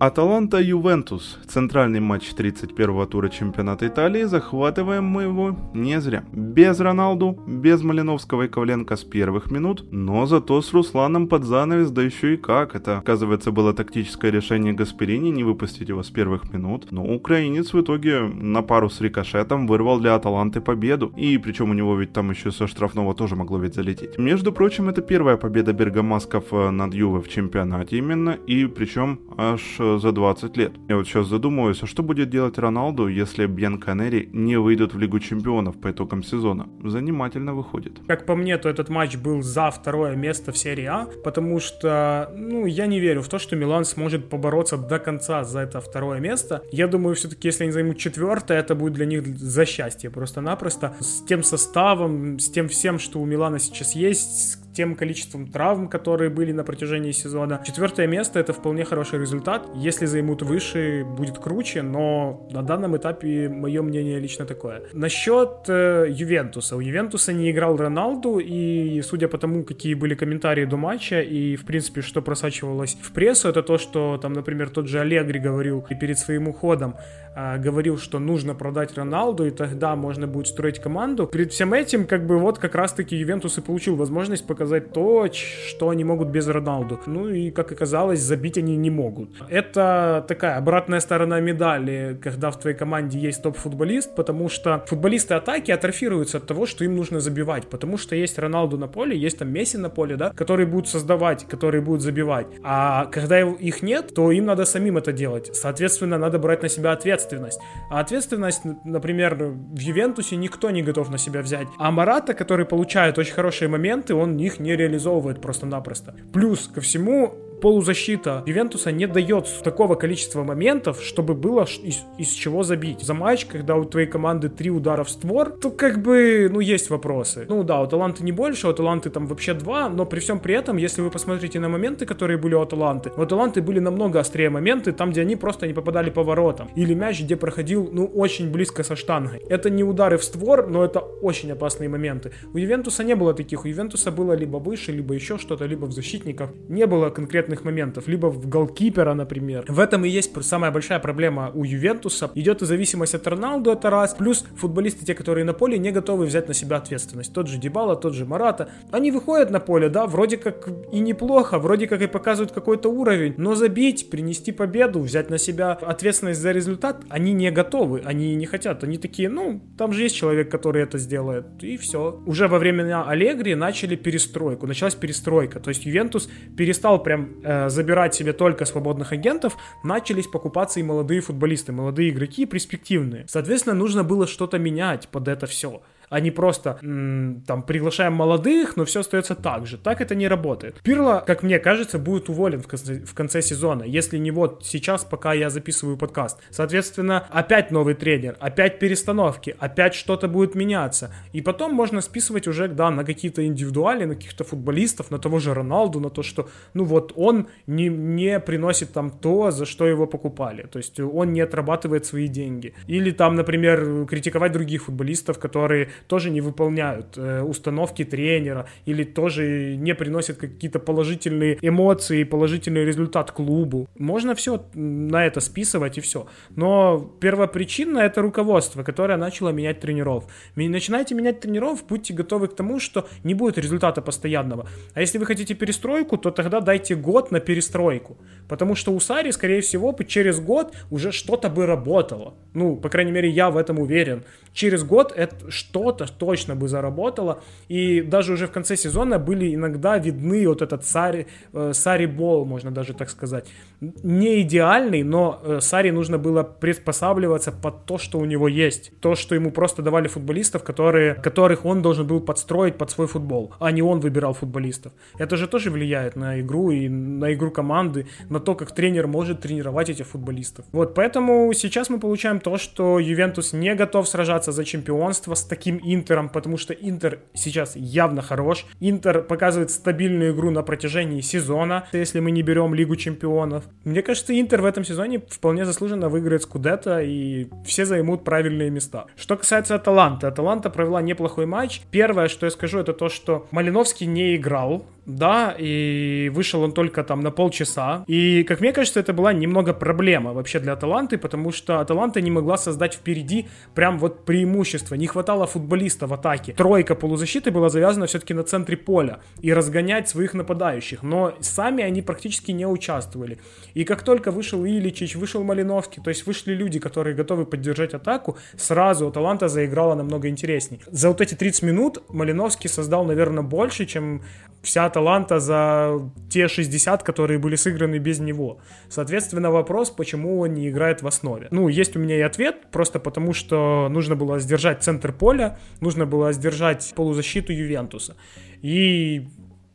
Аталанта-Ювентус. 0.00 1.38
Центральный 1.46 2.00
матч 2.00 2.30
31-го 2.34 3.04
тура 3.04 3.28
чемпионата 3.28 3.86
Италии. 3.86 4.22
Захватываем 4.22 5.04
мы 5.04 5.24
его 5.24 5.54
не 5.74 6.00
зря. 6.00 6.24
Без 6.32 6.80
Роналду, 6.80 7.38
без 7.46 7.82
Малиновского 7.82 8.44
и 8.44 8.48
Ковленко 8.48 8.96
с 8.96 9.04
первых 9.04 9.50
минут, 9.50 9.84
но 9.90 10.24
зато 10.24 10.62
с 10.62 10.72
Русланом 10.72 11.28
под 11.28 11.44
занавес, 11.44 11.90
да 11.90 12.00
еще 12.02 12.32
и 12.32 12.38
как. 12.38 12.74
Это, 12.74 12.96
оказывается, 12.96 13.52
было 13.52 13.74
тактическое 13.74 14.30
решение 14.30 14.72
Гасперини 14.72 15.28
не 15.28 15.44
выпустить 15.44 15.90
его 15.90 16.02
с 16.02 16.08
первых 16.08 16.50
минут. 16.50 16.90
Но 16.90 17.04
украинец 17.04 17.74
в 17.74 17.80
итоге 17.82 18.20
на 18.20 18.62
пару 18.62 18.88
с 18.88 19.02
рикошетом 19.02 19.66
вырвал 19.66 20.00
для 20.00 20.14
Аталанты 20.14 20.62
победу. 20.62 21.12
И 21.18 21.36
причем 21.36 21.72
у 21.72 21.74
него 21.74 21.94
ведь 21.94 22.14
там 22.14 22.30
еще 22.30 22.52
со 22.52 22.66
штрафного 22.66 23.14
тоже 23.14 23.36
могло 23.36 23.58
ведь 23.58 23.74
залететь. 23.74 24.16
Между 24.18 24.50
прочим, 24.50 24.88
это 24.88 25.02
первая 25.02 25.36
победа 25.36 25.74
бергамасков 25.74 26.44
э, 26.52 26.70
над 26.70 26.94
Юве 26.94 27.20
в 27.20 27.28
чемпионате 27.28 27.98
именно. 27.98 28.38
И 28.46 28.64
причем 28.64 29.20
аж 29.36 29.60
за 29.98 30.12
20 30.12 30.56
лет. 30.56 30.72
Я 30.88 30.96
вот 30.96 31.06
сейчас 31.06 31.26
задумываюсь, 31.26 31.82
а 31.82 31.86
что 31.86 32.02
будет 32.02 32.30
делать 32.30 32.58
Роналду, 32.58 33.08
если 33.08 33.46
Бьянканери 33.46 34.28
не 34.32 34.58
выйдут 34.58 34.94
в 34.94 34.98
Лигу 34.98 35.18
Чемпионов 35.18 35.80
по 35.80 35.90
итогам 35.90 36.22
сезона? 36.22 36.68
Занимательно 36.84 37.54
выходит. 37.54 38.00
Как 38.06 38.26
по 38.26 38.36
мне, 38.36 38.58
то 38.58 38.68
этот 38.68 38.88
матч 38.88 39.16
был 39.16 39.42
за 39.42 39.70
второе 39.70 40.16
место 40.16 40.52
в 40.52 40.58
серии 40.58 40.86
А, 40.86 41.08
потому 41.24 41.60
что, 41.60 42.32
ну, 42.36 42.66
я 42.66 42.86
не 42.86 43.00
верю 43.00 43.22
в 43.22 43.28
то, 43.28 43.38
что 43.38 43.56
Милан 43.56 43.84
сможет 43.84 44.28
побороться 44.28 44.76
до 44.76 44.98
конца 44.98 45.44
за 45.44 45.60
это 45.60 45.80
второе 45.80 46.20
место. 46.20 46.62
Я 46.72 46.86
думаю, 46.86 47.14
все-таки, 47.14 47.48
если 47.48 47.64
они 47.64 47.72
займут 47.72 47.98
четвертое, 47.98 48.58
это 48.58 48.74
будет 48.74 48.94
для 48.94 49.06
них 49.06 49.26
за 49.26 49.64
счастье 49.66 50.10
просто-напросто. 50.10 50.94
С 51.00 51.24
тем 51.24 51.42
составом, 51.42 52.38
с 52.38 52.50
тем 52.50 52.68
всем, 52.68 52.98
что 52.98 53.20
у 53.20 53.24
Милана 53.24 53.58
сейчас 53.58 53.94
есть, 53.94 54.58
тем 54.72 54.94
количеством 54.94 55.46
травм, 55.46 55.88
которые 55.88 56.30
были 56.30 56.52
на 56.52 56.64
протяжении 56.64 57.12
сезона. 57.12 57.60
Четвертое 57.64 58.06
место 58.06 58.38
это 58.38 58.52
вполне 58.52 58.84
хороший 58.84 59.18
результат. 59.18 59.68
Если 59.74 60.06
займут 60.06 60.42
выше, 60.42 61.04
будет 61.04 61.38
круче, 61.38 61.82
но 61.82 62.48
на 62.50 62.62
данном 62.62 62.96
этапе 62.96 63.48
мое 63.48 63.82
мнение 63.82 64.18
лично 64.18 64.46
такое. 64.46 64.82
Насчет 64.92 65.68
э, 65.68 66.06
Ювентуса. 66.08 66.76
У 66.76 66.80
Ювентуса 66.80 67.32
не 67.32 67.50
играл 67.50 67.76
Роналду, 67.76 68.38
и 68.38 69.02
судя 69.02 69.28
по 69.28 69.38
тому, 69.38 69.64
какие 69.64 69.94
были 69.94 70.14
комментарии 70.14 70.64
до 70.64 70.76
матча, 70.76 71.20
и 71.20 71.56
в 71.56 71.64
принципе, 71.64 72.00
что 72.00 72.22
просачивалось 72.22 72.96
в 73.00 73.12
прессу, 73.12 73.48
это 73.48 73.62
то, 73.62 73.78
что 73.78 74.18
там, 74.18 74.32
например, 74.32 74.70
тот 74.70 74.86
же 74.86 75.00
Аллегри 75.00 75.40
говорил 75.40 75.84
и 75.90 75.94
перед 75.94 76.18
своим 76.18 76.48
уходом, 76.48 76.94
э, 77.34 77.58
говорил, 77.58 77.98
что 77.98 78.18
нужно 78.18 78.54
продать 78.54 78.96
Роналду, 78.96 79.46
и 79.46 79.50
тогда 79.50 79.96
можно 79.96 80.26
будет 80.26 80.46
строить 80.46 80.78
команду. 80.78 81.26
Перед 81.26 81.52
всем 81.52 81.74
этим, 81.74 82.06
как 82.06 82.26
бы 82.26 82.38
вот 82.38 82.58
как 82.58 82.74
раз-таки 82.74 83.16
Ювентус 83.16 83.58
и 83.58 83.60
получил 83.60 83.96
возможность 83.96 84.46
показать 84.46 84.59
показать 84.60 84.92
то, 84.92 85.26
что 85.32 85.88
они 85.88 86.04
могут 86.04 86.28
без 86.28 86.46
Роналду. 86.46 87.00
Ну 87.06 87.30
и, 87.30 87.50
как 87.50 87.72
оказалось, 87.72 88.20
забить 88.20 88.58
они 88.58 88.76
не 88.76 88.90
могут. 88.90 89.30
Это 89.48 90.22
такая 90.28 90.58
обратная 90.58 91.00
сторона 91.00 91.40
медали, 91.40 92.18
когда 92.22 92.50
в 92.50 92.58
твоей 92.58 92.76
команде 92.76 93.18
есть 93.18 93.42
топ-футболист, 93.42 94.14
потому 94.14 94.50
что 94.50 94.84
футболисты 94.86 95.32
атаки 95.32 95.70
атрофируются 95.70 96.36
от 96.36 96.46
того, 96.46 96.66
что 96.66 96.84
им 96.84 96.94
нужно 96.94 97.20
забивать, 97.20 97.68
потому 97.68 97.96
что 97.96 98.14
есть 98.14 98.38
Роналду 98.38 98.76
на 98.76 98.86
поле, 98.86 99.16
есть 99.16 99.38
там 99.38 99.50
Месси 99.50 99.78
на 99.78 99.88
поле, 99.88 100.16
да, 100.16 100.30
которые 100.30 100.66
будут 100.66 100.88
создавать, 100.88 101.46
которые 101.48 101.80
будут 101.80 102.02
забивать. 102.02 102.46
А 102.62 103.06
когда 103.06 103.40
их 103.40 103.82
нет, 103.82 104.12
то 104.14 104.30
им 104.30 104.44
надо 104.44 104.66
самим 104.66 104.98
это 104.98 105.12
делать. 105.12 105.56
Соответственно, 105.56 106.18
надо 106.18 106.38
брать 106.38 106.62
на 106.62 106.68
себя 106.68 106.92
ответственность. 106.92 107.60
А 107.88 108.00
ответственность, 108.00 108.60
например, 108.84 109.36
в 109.36 109.78
Ювентусе 109.78 110.36
никто 110.36 110.68
не 110.70 110.82
готов 110.82 111.10
на 111.10 111.16
себя 111.16 111.40
взять. 111.40 111.66
А 111.78 111.90
Марата, 111.90 112.34
который 112.34 112.66
получает 112.66 113.18
очень 113.18 113.32
хорошие 113.32 113.68
моменты, 113.68 114.14
он 114.14 114.36
их 114.36 114.49
не 114.58 114.76
реализовывает 114.76 115.40
просто-напросто. 115.40 116.14
Плюс 116.32 116.66
ко 116.66 116.80
всему, 116.80 117.34
полузащита 117.60 118.42
Ювентуса 118.46 118.92
не 118.92 119.06
дает 119.06 119.46
такого 119.62 119.94
количества 119.94 120.42
моментов, 120.44 121.02
чтобы 121.02 121.34
было 121.34 121.66
из, 121.82 122.04
из 122.18 122.28
чего 122.28 122.62
забить. 122.62 123.02
За 123.02 123.14
матч, 123.14 123.46
когда 123.46 123.76
у 123.76 123.84
твоей 123.84 124.06
команды 124.06 124.48
три 124.48 124.70
удара 124.70 125.04
в 125.04 125.10
створ, 125.10 125.50
то 125.50 125.70
как 125.70 126.02
бы, 126.02 126.48
ну, 126.50 126.60
есть 126.60 126.90
вопросы. 126.90 127.46
Ну 127.48 127.62
да, 127.62 127.80
у 127.80 127.86
Таланты 127.86 128.24
не 128.24 128.32
больше, 128.32 128.68
у 128.68 128.72
Таланты 128.72 129.10
там 129.10 129.26
вообще 129.26 129.54
два, 129.54 129.88
но 129.88 130.06
при 130.06 130.20
всем 130.20 130.40
при 130.40 130.54
этом, 130.54 130.76
если 130.76 131.02
вы 131.02 131.10
посмотрите 131.10 131.60
на 131.60 131.68
моменты, 131.68 132.06
которые 132.06 132.38
были 132.38 132.54
у 132.54 132.60
Аталанты, 132.60 133.10
у 133.16 133.22
Аталанты 133.22 133.62
были 133.62 133.78
намного 133.78 134.20
острее 134.20 134.50
моменты, 134.50 134.92
там, 134.92 135.10
где 135.10 135.22
они 135.22 135.36
просто 135.36 135.66
не 135.66 135.74
попадали 135.74 136.10
по 136.10 136.22
воротам. 136.22 136.68
Или 136.76 136.94
мяч, 136.94 137.20
где 137.20 137.36
проходил, 137.36 137.88
ну, 137.92 138.06
очень 138.06 138.50
близко 138.50 138.82
со 138.82 138.96
штангой. 138.96 139.40
Это 139.48 139.70
не 139.70 139.84
удары 139.84 140.16
в 140.16 140.24
створ, 140.24 140.66
но 140.66 140.84
это 140.84 141.00
очень 141.00 141.52
опасные 141.52 141.88
моменты. 141.88 142.32
У 142.54 142.58
Ювентуса 142.58 143.04
не 143.04 143.14
было 143.14 143.34
таких. 143.34 143.64
У 143.64 143.68
Ювентуса 143.68 144.10
было 144.10 144.32
либо 144.32 144.56
выше, 144.58 144.92
либо 144.92 145.14
еще 145.14 145.38
что-то, 145.38 145.66
либо 145.66 145.86
в 145.86 145.92
защитниках. 145.92 146.50
Не 146.68 146.86
было 146.86 147.10
конкретно 147.10 147.49
конкретных 147.50 147.64
моментов, 147.64 148.08
либо 148.08 148.26
в 148.26 148.48
голкипера, 148.48 149.14
например. 149.14 149.64
В 149.68 149.78
этом 149.78 150.04
и 150.04 150.08
есть 150.08 150.30
самая 150.42 150.70
большая 150.70 151.00
проблема 151.00 151.50
у 151.54 151.64
Ювентуса. 151.64 152.30
Идет 152.34 152.62
и 152.62 152.66
зависимость 152.66 153.14
от 153.14 153.26
Роналду, 153.26 153.70
это 153.70 153.90
раз. 153.90 154.14
Плюс 154.14 154.44
футболисты, 154.56 155.04
те, 155.04 155.14
которые 155.14 155.44
на 155.44 155.52
поле, 155.52 155.78
не 155.78 155.92
готовы 155.92 156.26
взять 156.26 156.48
на 156.48 156.54
себя 156.54 156.76
ответственность. 156.76 157.32
Тот 157.32 157.48
же 157.48 157.58
Дебала, 157.58 157.96
тот 157.96 158.14
же 158.14 158.24
Марата. 158.24 158.68
Они 158.92 159.10
выходят 159.10 159.50
на 159.50 159.60
поле, 159.60 159.88
да, 159.88 160.06
вроде 160.06 160.36
как 160.36 160.68
и 160.92 161.00
неплохо, 161.00 161.58
вроде 161.58 161.86
как 161.86 162.02
и 162.02 162.06
показывают 162.06 162.52
какой-то 162.52 162.88
уровень, 162.88 163.34
но 163.36 163.54
забить, 163.54 164.10
принести 164.10 164.52
победу, 164.52 165.00
взять 165.00 165.30
на 165.30 165.38
себя 165.38 165.72
ответственность 165.72 166.40
за 166.40 166.52
результат, 166.52 167.02
они 167.08 167.32
не 167.32 167.50
готовы, 167.50 168.02
они 168.04 168.34
не 168.36 168.46
хотят. 168.46 168.84
Они 168.84 168.98
такие, 168.98 169.28
ну, 169.28 169.60
там 169.76 169.92
же 169.92 170.02
есть 170.02 170.16
человек, 170.16 170.50
который 170.50 170.82
это 170.82 170.98
сделает, 170.98 171.44
и 171.62 171.76
все. 171.76 172.20
Уже 172.26 172.48
во 172.48 172.58
времена 172.58 173.04
Аллегри 173.08 173.54
начали 173.54 173.96
перестройку, 173.96 174.66
началась 174.66 174.94
перестройка, 174.94 175.60
то 175.60 175.70
есть 175.70 175.86
Ювентус 175.86 176.28
перестал 176.56 177.02
прям 177.02 177.39
забирать 177.42 178.14
себе 178.14 178.32
только 178.32 178.64
свободных 178.64 179.12
агентов, 179.12 179.56
начались 179.82 180.26
покупаться 180.26 180.80
и 180.80 180.82
молодые 180.82 181.20
футболисты, 181.20 181.72
молодые 181.72 182.10
игроки, 182.10 182.46
перспективные. 182.46 183.26
Соответственно, 183.28 183.74
нужно 183.74 184.04
было 184.04 184.26
что-то 184.26 184.58
менять 184.58 185.08
под 185.08 185.28
это 185.28 185.46
все 185.46 185.82
а 186.10 186.20
не 186.20 186.30
просто 186.30 186.78
м- 186.82 187.42
там 187.46 187.62
приглашаем 187.62 188.12
молодых, 188.12 188.76
но 188.76 188.84
все 188.84 189.00
остается 189.00 189.34
так 189.34 189.66
же. 189.66 189.78
Так 189.78 190.00
это 190.00 190.14
не 190.14 190.28
работает. 190.28 190.80
Пирло, 190.82 191.22
как 191.26 191.42
мне 191.42 191.58
кажется, 191.58 191.98
будет 191.98 192.28
уволен 192.28 192.60
в 192.60 192.66
конце, 192.66 193.00
в 193.00 193.14
конце 193.14 193.40
сезона, 193.40 193.84
если 193.84 194.18
не 194.18 194.30
вот 194.30 194.66
сейчас, 194.66 195.04
пока 195.04 195.32
я 195.32 195.50
записываю 195.50 195.96
подкаст. 195.96 196.38
Соответственно, 196.50 197.26
опять 197.30 197.70
новый 197.70 197.94
тренер, 197.94 198.36
опять 198.40 198.78
перестановки, 198.78 199.56
опять 199.58 199.94
что-то 199.94 200.28
будет 200.28 200.54
меняться. 200.54 201.14
И 201.32 201.40
потом 201.40 201.72
можно 201.72 202.00
списывать 202.00 202.48
уже, 202.48 202.68
да, 202.68 202.90
на 202.90 203.04
какие-то 203.04 203.46
индивидуали, 203.46 204.04
на 204.04 204.14
каких-то 204.14 204.44
футболистов, 204.44 205.10
на 205.10 205.18
того 205.18 205.38
же 205.38 205.54
Роналду, 205.54 206.00
на 206.00 206.10
то, 206.10 206.22
что, 206.22 206.48
ну 206.74 206.84
вот, 206.84 207.12
он 207.16 207.46
не, 207.66 207.88
не 207.88 208.40
приносит 208.40 208.92
там 208.92 209.10
то, 209.10 209.52
за 209.52 209.64
что 209.64 209.86
его 209.86 210.06
покупали. 210.06 210.62
То 210.62 210.78
есть 210.78 210.98
он 210.98 211.32
не 211.32 211.40
отрабатывает 211.40 212.04
свои 212.04 212.26
деньги. 212.26 212.74
Или 212.88 213.12
там, 213.12 213.36
например, 213.36 214.06
критиковать 214.06 214.52
других 214.52 214.84
футболистов, 214.84 215.38
которые 215.38 215.90
тоже 216.06 216.30
не 216.30 216.40
выполняют 216.40 217.16
э, 217.16 217.42
установки 217.42 218.04
тренера 218.04 218.66
или 218.86 219.04
тоже 219.04 219.76
не 219.76 219.94
приносят 219.94 220.36
какие-то 220.38 220.78
положительные 220.78 221.58
эмоции, 221.62 222.24
положительный 222.24 222.84
результат 222.84 223.30
клубу. 223.30 223.88
Можно 223.98 224.34
все 224.34 224.64
на 224.74 225.26
это 225.26 225.40
списывать 225.40 225.98
и 225.98 226.00
все. 226.00 226.26
Но 226.56 226.98
первопричина 227.20 227.98
это 227.98 228.22
руководство, 228.22 228.82
которое 228.82 229.16
начало 229.16 229.50
менять 229.50 229.80
тренеров. 229.80 230.24
Начинайте 230.56 231.14
менять 231.14 231.40
тренеров, 231.40 231.84
будьте 231.88 232.14
готовы 232.14 232.48
к 232.48 232.56
тому, 232.56 232.80
что 232.80 233.06
не 233.24 233.34
будет 233.34 233.58
результата 233.58 234.02
постоянного. 234.02 234.68
А 234.94 235.00
если 235.00 235.18
вы 235.18 235.26
хотите 235.26 235.54
перестройку, 235.54 236.16
то 236.16 236.30
тогда 236.30 236.60
дайте 236.60 236.94
год 236.94 237.30
на 237.30 237.40
перестройку. 237.40 238.16
Потому 238.48 238.74
что 238.74 238.92
у 238.92 239.00
Сари, 239.00 239.30
скорее 239.30 239.60
всего, 239.60 239.96
через 240.06 240.40
год 240.40 240.74
уже 240.90 241.12
что-то 241.12 241.48
бы 241.48 241.66
работало. 241.66 242.34
Ну, 242.54 242.76
по 242.76 242.88
крайней 242.88 243.12
мере, 243.12 243.28
я 243.28 243.50
в 243.50 243.56
этом 243.56 243.78
уверен. 243.78 244.24
Через 244.52 244.82
год 244.82 245.12
это 245.16 245.50
что 245.50 245.89
что-то 245.90 246.12
точно 246.12 246.54
бы 246.54 246.68
заработало. 246.68 247.42
И 247.68 248.00
даже 248.00 248.32
уже 248.32 248.46
в 248.46 248.52
конце 248.52 248.76
сезона 248.76 249.18
были 249.18 249.54
иногда 249.54 249.98
видны 249.98 250.46
вот 250.46 250.62
этот 250.62 250.84
Сари, 250.84 251.26
э, 251.52 251.72
Сари 251.74 252.06
Бол, 252.06 252.44
можно 252.44 252.70
даже 252.70 252.94
так 252.94 253.10
сказать. 253.10 253.46
Не 253.80 254.42
идеальный, 254.42 255.02
но 255.02 255.40
э, 255.42 255.60
Сари 255.60 255.90
нужно 255.90 256.18
было 256.18 256.42
приспосабливаться 256.42 257.50
под 257.50 257.86
то, 257.86 257.98
что 257.98 258.18
у 258.18 258.24
него 258.24 258.46
есть. 258.46 258.92
То, 259.00 259.14
что 259.14 259.34
ему 259.34 259.50
просто 259.50 259.82
давали 259.82 260.06
футболистов, 260.08 260.62
которые, 260.62 261.14
которых 261.14 261.64
он 261.64 261.80
должен 261.80 262.06
был 262.06 262.20
подстроить 262.20 262.76
под 262.76 262.90
свой 262.90 263.06
футбол, 263.06 263.54
а 263.58 263.70
не 263.72 263.82
он 263.82 264.00
выбирал 264.00 264.34
футболистов. 264.34 264.92
Это 265.18 265.36
же 265.36 265.48
тоже 265.48 265.70
влияет 265.70 266.16
на 266.16 266.40
игру 266.40 266.70
и 266.70 266.88
на 266.88 267.32
игру 267.32 267.50
команды, 267.50 268.06
на 268.28 268.38
то, 268.38 268.54
как 268.54 268.74
тренер 268.74 269.06
может 269.06 269.40
тренировать 269.40 269.88
этих 269.88 270.06
футболистов. 270.06 270.66
Вот, 270.72 270.94
поэтому 270.94 271.52
сейчас 271.54 271.88
мы 271.88 271.98
получаем 271.98 272.40
то, 272.40 272.58
что 272.58 272.98
Ювентус 272.98 273.52
не 273.52 273.74
готов 273.74 274.08
сражаться 274.08 274.52
за 274.52 274.64
чемпионство 274.64 275.34
с 275.34 275.44
таким 275.44 275.80
Интером, 275.82 276.28
потому 276.28 276.58
что 276.58 276.74
Интер 276.74 277.20
сейчас 277.32 277.76
явно 277.76 278.20
хорош. 278.20 278.66
Интер 278.80 279.22
показывает 279.22 279.70
стабильную 279.70 280.34
игру 280.34 280.50
на 280.50 280.62
протяжении 280.62 281.22
сезона, 281.22 281.88
если 281.92 282.20
мы 282.20 282.30
не 282.30 282.42
берем 282.42 282.74
Лигу 282.74 282.96
Чемпионов. 282.96 283.69
Мне 283.84 284.02
кажется, 284.02 284.38
Интер 284.38 284.60
в 284.60 284.64
этом 284.64 284.84
сезоне 284.84 285.20
вполне 285.28 285.64
заслуженно 285.64 286.08
выиграет 286.08 286.42
Скудетто, 286.42 287.00
и 287.00 287.48
все 287.64 287.84
займут 287.84 288.24
правильные 288.24 288.70
места. 288.70 289.06
Что 289.16 289.36
касается 289.36 289.74
Аталанты. 289.74 290.26
Аталанта 290.26 290.70
провела 290.70 291.02
неплохой 291.02 291.46
матч. 291.46 291.82
Первое, 291.90 292.28
что 292.28 292.46
я 292.46 292.50
скажу, 292.50 292.78
это 292.78 292.92
то, 292.92 293.08
что 293.08 293.46
Малиновский 293.50 294.06
не 294.06 294.36
играл 294.36 294.84
да, 295.16 295.54
и 295.58 296.30
вышел 296.34 296.62
он 296.62 296.72
только 296.72 297.02
там 297.04 297.20
на 297.20 297.30
полчаса. 297.30 298.04
И, 298.06 298.44
как 298.44 298.60
мне 298.60 298.72
кажется, 298.72 299.00
это 299.00 299.12
была 299.12 299.32
немного 299.32 299.72
проблема 299.72 300.32
вообще 300.32 300.60
для 300.60 300.72
Аталанты, 300.72 301.18
потому 301.18 301.52
что 301.52 301.80
Аталанта 301.80 302.20
не 302.20 302.30
могла 302.30 302.56
создать 302.56 302.94
впереди 302.94 303.48
прям 303.74 303.98
вот 303.98 304.24
преимущество. 304.24 304.94
Не 304.94 305.06
хватало 305.06 305.46
футболиста 305.46 306.06
в 306.06 306.14
атаке. 306.14 306.52
Тройка 306.52 306.94
полузащиты 306.94 307.50
была 307.50 307.68
завязана 307.68 308.06
все-таки 308.06 308.34
на 308.34 308.42
центре 308.42 308.76
поля 308.76 309.20
и 309.40 309.52
разгонять 309.52 310.08
своих 310.08 310.34
нападающих. 310.34 311.02
Но 311.02 311.34
сами 311.40 311.82
они 311.82 312.02
практически 312.02 312.52
не 312.52 312.66
участвовали. 312.66 313.38
И 313.74 313.84
как 313.84 314.02
только 314.02 314.30
вышел 314.30 314.64
Иличич, 314.64 315.16
вышел 315.16 315.42
Малиновский, 315.44 316.02
то 316.02 316.10
есть 316.10 316.26
вышли 316.26 316.54
люди, 316.54 316.78
которые 316.78 317.16
готовы 317.16 317.46
поддержать 317.46 317.94
атаку, 317.94 318.36
сразу 318.56 319.08
Аталанта 319.08 319.48
заиграла 319.48 319.94
намного 319.94 320.28
интересней. 320.28 320.80
За 320.86 321.08
вот 321.08 321.20
эти 321.20 321.34
30 321.34 321.62
минут 321.62 322.02
Малиновский 322.08 322.68
создал, 322.70 323.04
наверное, 323.04 323.42
больше, 323.42 323.86
чем 323.86 324.22
вся 324.62 324.84
Аталанта 324.84 324.99
за 325.40 326.10
те 326.28 326.48
60, 326.48 327.02
которые 327.02 327.38
были 327.38 327.56
сыграны 327.56 327.98
без 327.98 328.20
него. 328.20 328.58
Соответственно, 328.88 329.50
вопрос, 329.50 329.90
почему 329.90 330.40
он 330.40 330.54
не 330.54 330.68
играет 330.68 331.02
в 331.02 331.06
основе. 331.06 331.48
Ну, 331.50 331.68
есть 331.68 331.96
у 331.96 331.98
меня 331.98 332.16
и 332.16 332.20
ответ, 332.20 332.70
просто 332.70 332.98
потому 333.00 333.32
что 333.32 333.88
нужно 333.90 334.16
было 334.16 334.38
сдержать 334.38 334.82
центр 334.82 335.12
поля, 335.12 335.58
нужно 335.80 336.06
было 336.06 336.32
сдержать 336.32 336.92
полузащиту 336.96 337.52
Ювентуса. 337.52 338.16
И 338.62 339.26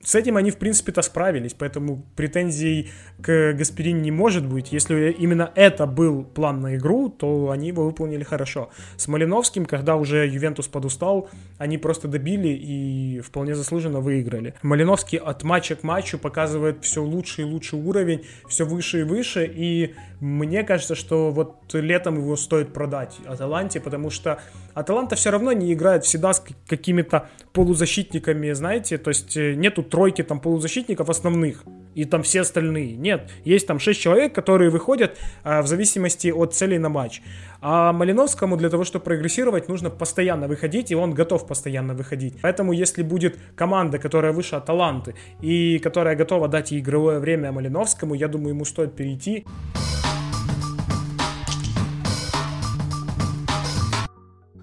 с 0.06 0.13
этим 0.13 0.38
они, 0.38 0.52
в 0.52 0.58
принципе-то, 0.58 1.02
справились, 1.02 1.56
поэтому 1.56 2.06
претензий 2.15 2.91
к 3.20 3.54
Гасперини 3.54 4.02
не 4.02 4.12
может 4.12 4.46
быть. 4.46 4.72
Если 4.72 5.10
именно 5.12 5.52
это 5.56 5.88
был 5.88 6.24
план 6.24 6.62
на 6.62 6.76
игру, 6.76 7.10
то 7.10 7.50
они 7.50 7.70
его 7.70 7.84
выполнили 7.84 8.24
хорошо. 8.24 8.70
С 8.98 9.08
Малиновским, 9.08 9.65
когда 9.65 9.96
уже 9.96 10.28
Ювентус 10.28 10.68
подустал, 10.68 11.28
они 11.58 11.80
просто 11.80 12.08
добили 12.08 12.50
и 12.50 13.20
вполне 13.22 13.56
заслуженно 13.56 14.00
выиграли. 14.00 14.54
Малиновский 14.62 15.18
от 15.18 15.44
матча 15.44 15.76
к 15.76 15.82
матчу 15.82 16.20
показывает 16.20 16.84
все 16.84 17.02
лучше 17.04 17.41
и 17.41 17.46
лучше 17.46 17.76
уровень, 17.76 18.26
все 18.48 18.63
выше 18.63 19.00
и 19.00 19.04
выше, 19.04 19.52
и 19.52 19.96
мне 20.20 20.63
кажется, 20.63 20.94
что 20.94 21.32
вот 21.32 21.74
летом 21.74 22.18
его 22.18 22.36
стоит 22.36 22.74
продать 22.74 23.18
Аталанте, 23.26 23.80
потому 23.80 24.12
что 24.12 24.39
Аталанта 24.74 25.15
все 25.15 25.32
равно 25.32 25.52
не 25.52 25.74
играет 25.74 26.04
всегда 26.04 26.34
с 26.34 26.44
какими-то 26.68 27.30
полузащитниками, 27.54 28.52
знаете, 28.52 28.98
то 28.98 29.10
есть 29.10 29.36
э, 29.38 29.54
нету 29.56 29.84
тройки 29.95 30.23
там 30.23 30.39
полузащитников 30.41 31.10
основных. 31.10 31.63
и 31.95 32.03
там 32.03 32.21
все 32.21 32.41
остальные. 32.41 32.97
Нет, 32.97 33.31
есть 33.45 33.67
там 33.67 33.79
6 33.79 34.01
человек, 34.01 34.36
которые 34.36 34.69
выходят 34.69 35.17
а, 35.43 35.62
в 35.62 35.67
зависимости 35.67 36.31
от 36.31 36.53
целей 36.53 36.77
на 36.77 36.89
матч. 36.89 37.21
А 37.62 37.93
Малиновскому 37.93 38.58
для 38.58 38.69
того, 38.69 38.84
чтобы 38.84 39.05
прогрессировать, 39.05 39.69
нужно 39.69 39.89
постоянно 39.89 40.47
выходить, 40.47 40.91
и 40.91 40.95
он 40.95 41.13
готов 41.13 41.47
постоянно 41.47 41.93
выходить. 41.93 42.34
Поэтому 42.41 42.73
если 42.73 43.03
будет 43.03 43.38
команда, 43.55 43.97
которая 43.97 44.34
выше 44.34 44.62
таланты 44.65 45.15
и 45.43 45.79
которая 45.79 46.17
готова 46.17 46.47
дать 46.49 46.73
игровое 46.73 47.19
время 47.19 47.53
Малиновскому, 47.53 48.15
я 48.15 48.27
думаю, 48.27 48.49
ему 48.49 48.65
стоит 48.65 48.95
перейти. 48.95 49.45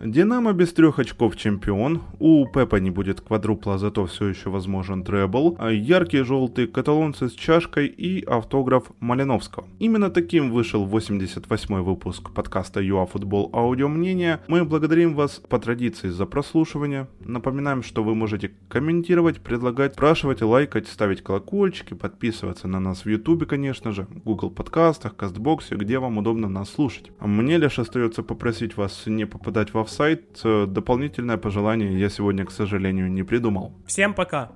Динамо 0.04 0.52
без 0.52 0.72
трех 0.72 0.98
очков 0.98 1.36
чемпион, 1.36 2.02
у 2.18 2.44
Пепа 2.48 2.80
не 2.80 2.90
будет 2.90 3.20
квадрупла, 3.20 3.78
зато 3.78 4.04
все 4.06 4.26
еще 4.26 4.50
возможен 4.50 5.04
требл, 5.04 5.54
а 5.60 5.70
яркие 5.70 6.24
желтые 6.24 6.66
каталонцы 6.66 7.28
с 7.28 7.32
чашкой 7.34 7.86
и 7.86 8.24
автограф 8.24 8.90
Малиновского. 8.98 9.68
Именно 9.78 10.10
таким 10.10 10.50
вышел 10.50 10.84
88-й 10.88 11.82
выпуск 11.82 12.32
подкаста 12.34 12.80
ЮАФутбол 12.82 13.50
Аудио 13.52 13.86
Мнение. 13.86 14.40
Мы 14.48 14.64
благодарим 14.64 15.14
вас 15.14 15.40
по 15.48 15.60
традиции 15.60 16.08
за 16.08 16.26
прослушивание. 16.26 17.06
Напоминаем, 17.20 17.84
что 17.84 18.02
вы 18.02 18.16
можете 18.16 18.50
комментировать, 18.68 19.40
предлагать, 19.40 19.92
спрашивать, 19.92 20.42
лайкать, 20.42 20.88
ставить 20.88 21.22
колокольчики, 21.22 21.94
подписываться 21.94 22.66
на 22.66 22.80
нас 22.80 23.04
в 23.04 23.08
Ютубе, 23.08 23.46
конечно 23.46 23.92
же, 23.92 24.08
Google 24.24 24.50
подкастах, 24.50 25.14
Кастбоксе, 25.14 25.76
где 25.76 26.00
вам 26.00 26.18
удобно 26.18 26.48
нас 26.48 26.70
слушать. 26.70 27.12
Мне 27.20 27.56
лишь 27.56 27.78
остается 27.78 28.24
попросить 28.24 28.76
вас 28.76 29.04
не 29.06 29.26
попадать 29.26 29.72
в 29.72 29.78
офсайт. 29.92 30.40
Дополнительное 30.42 31.36
пожелание 31.36 31.98
я 31.98 32.08
сегодня, 32.08 32.44
к 32.44 32.50
сожалению, 32.50 33.12
не 33.12 33.22
придумал. 33.22 33.72
Всем 33.86 34.14
пока! 34.14 34.52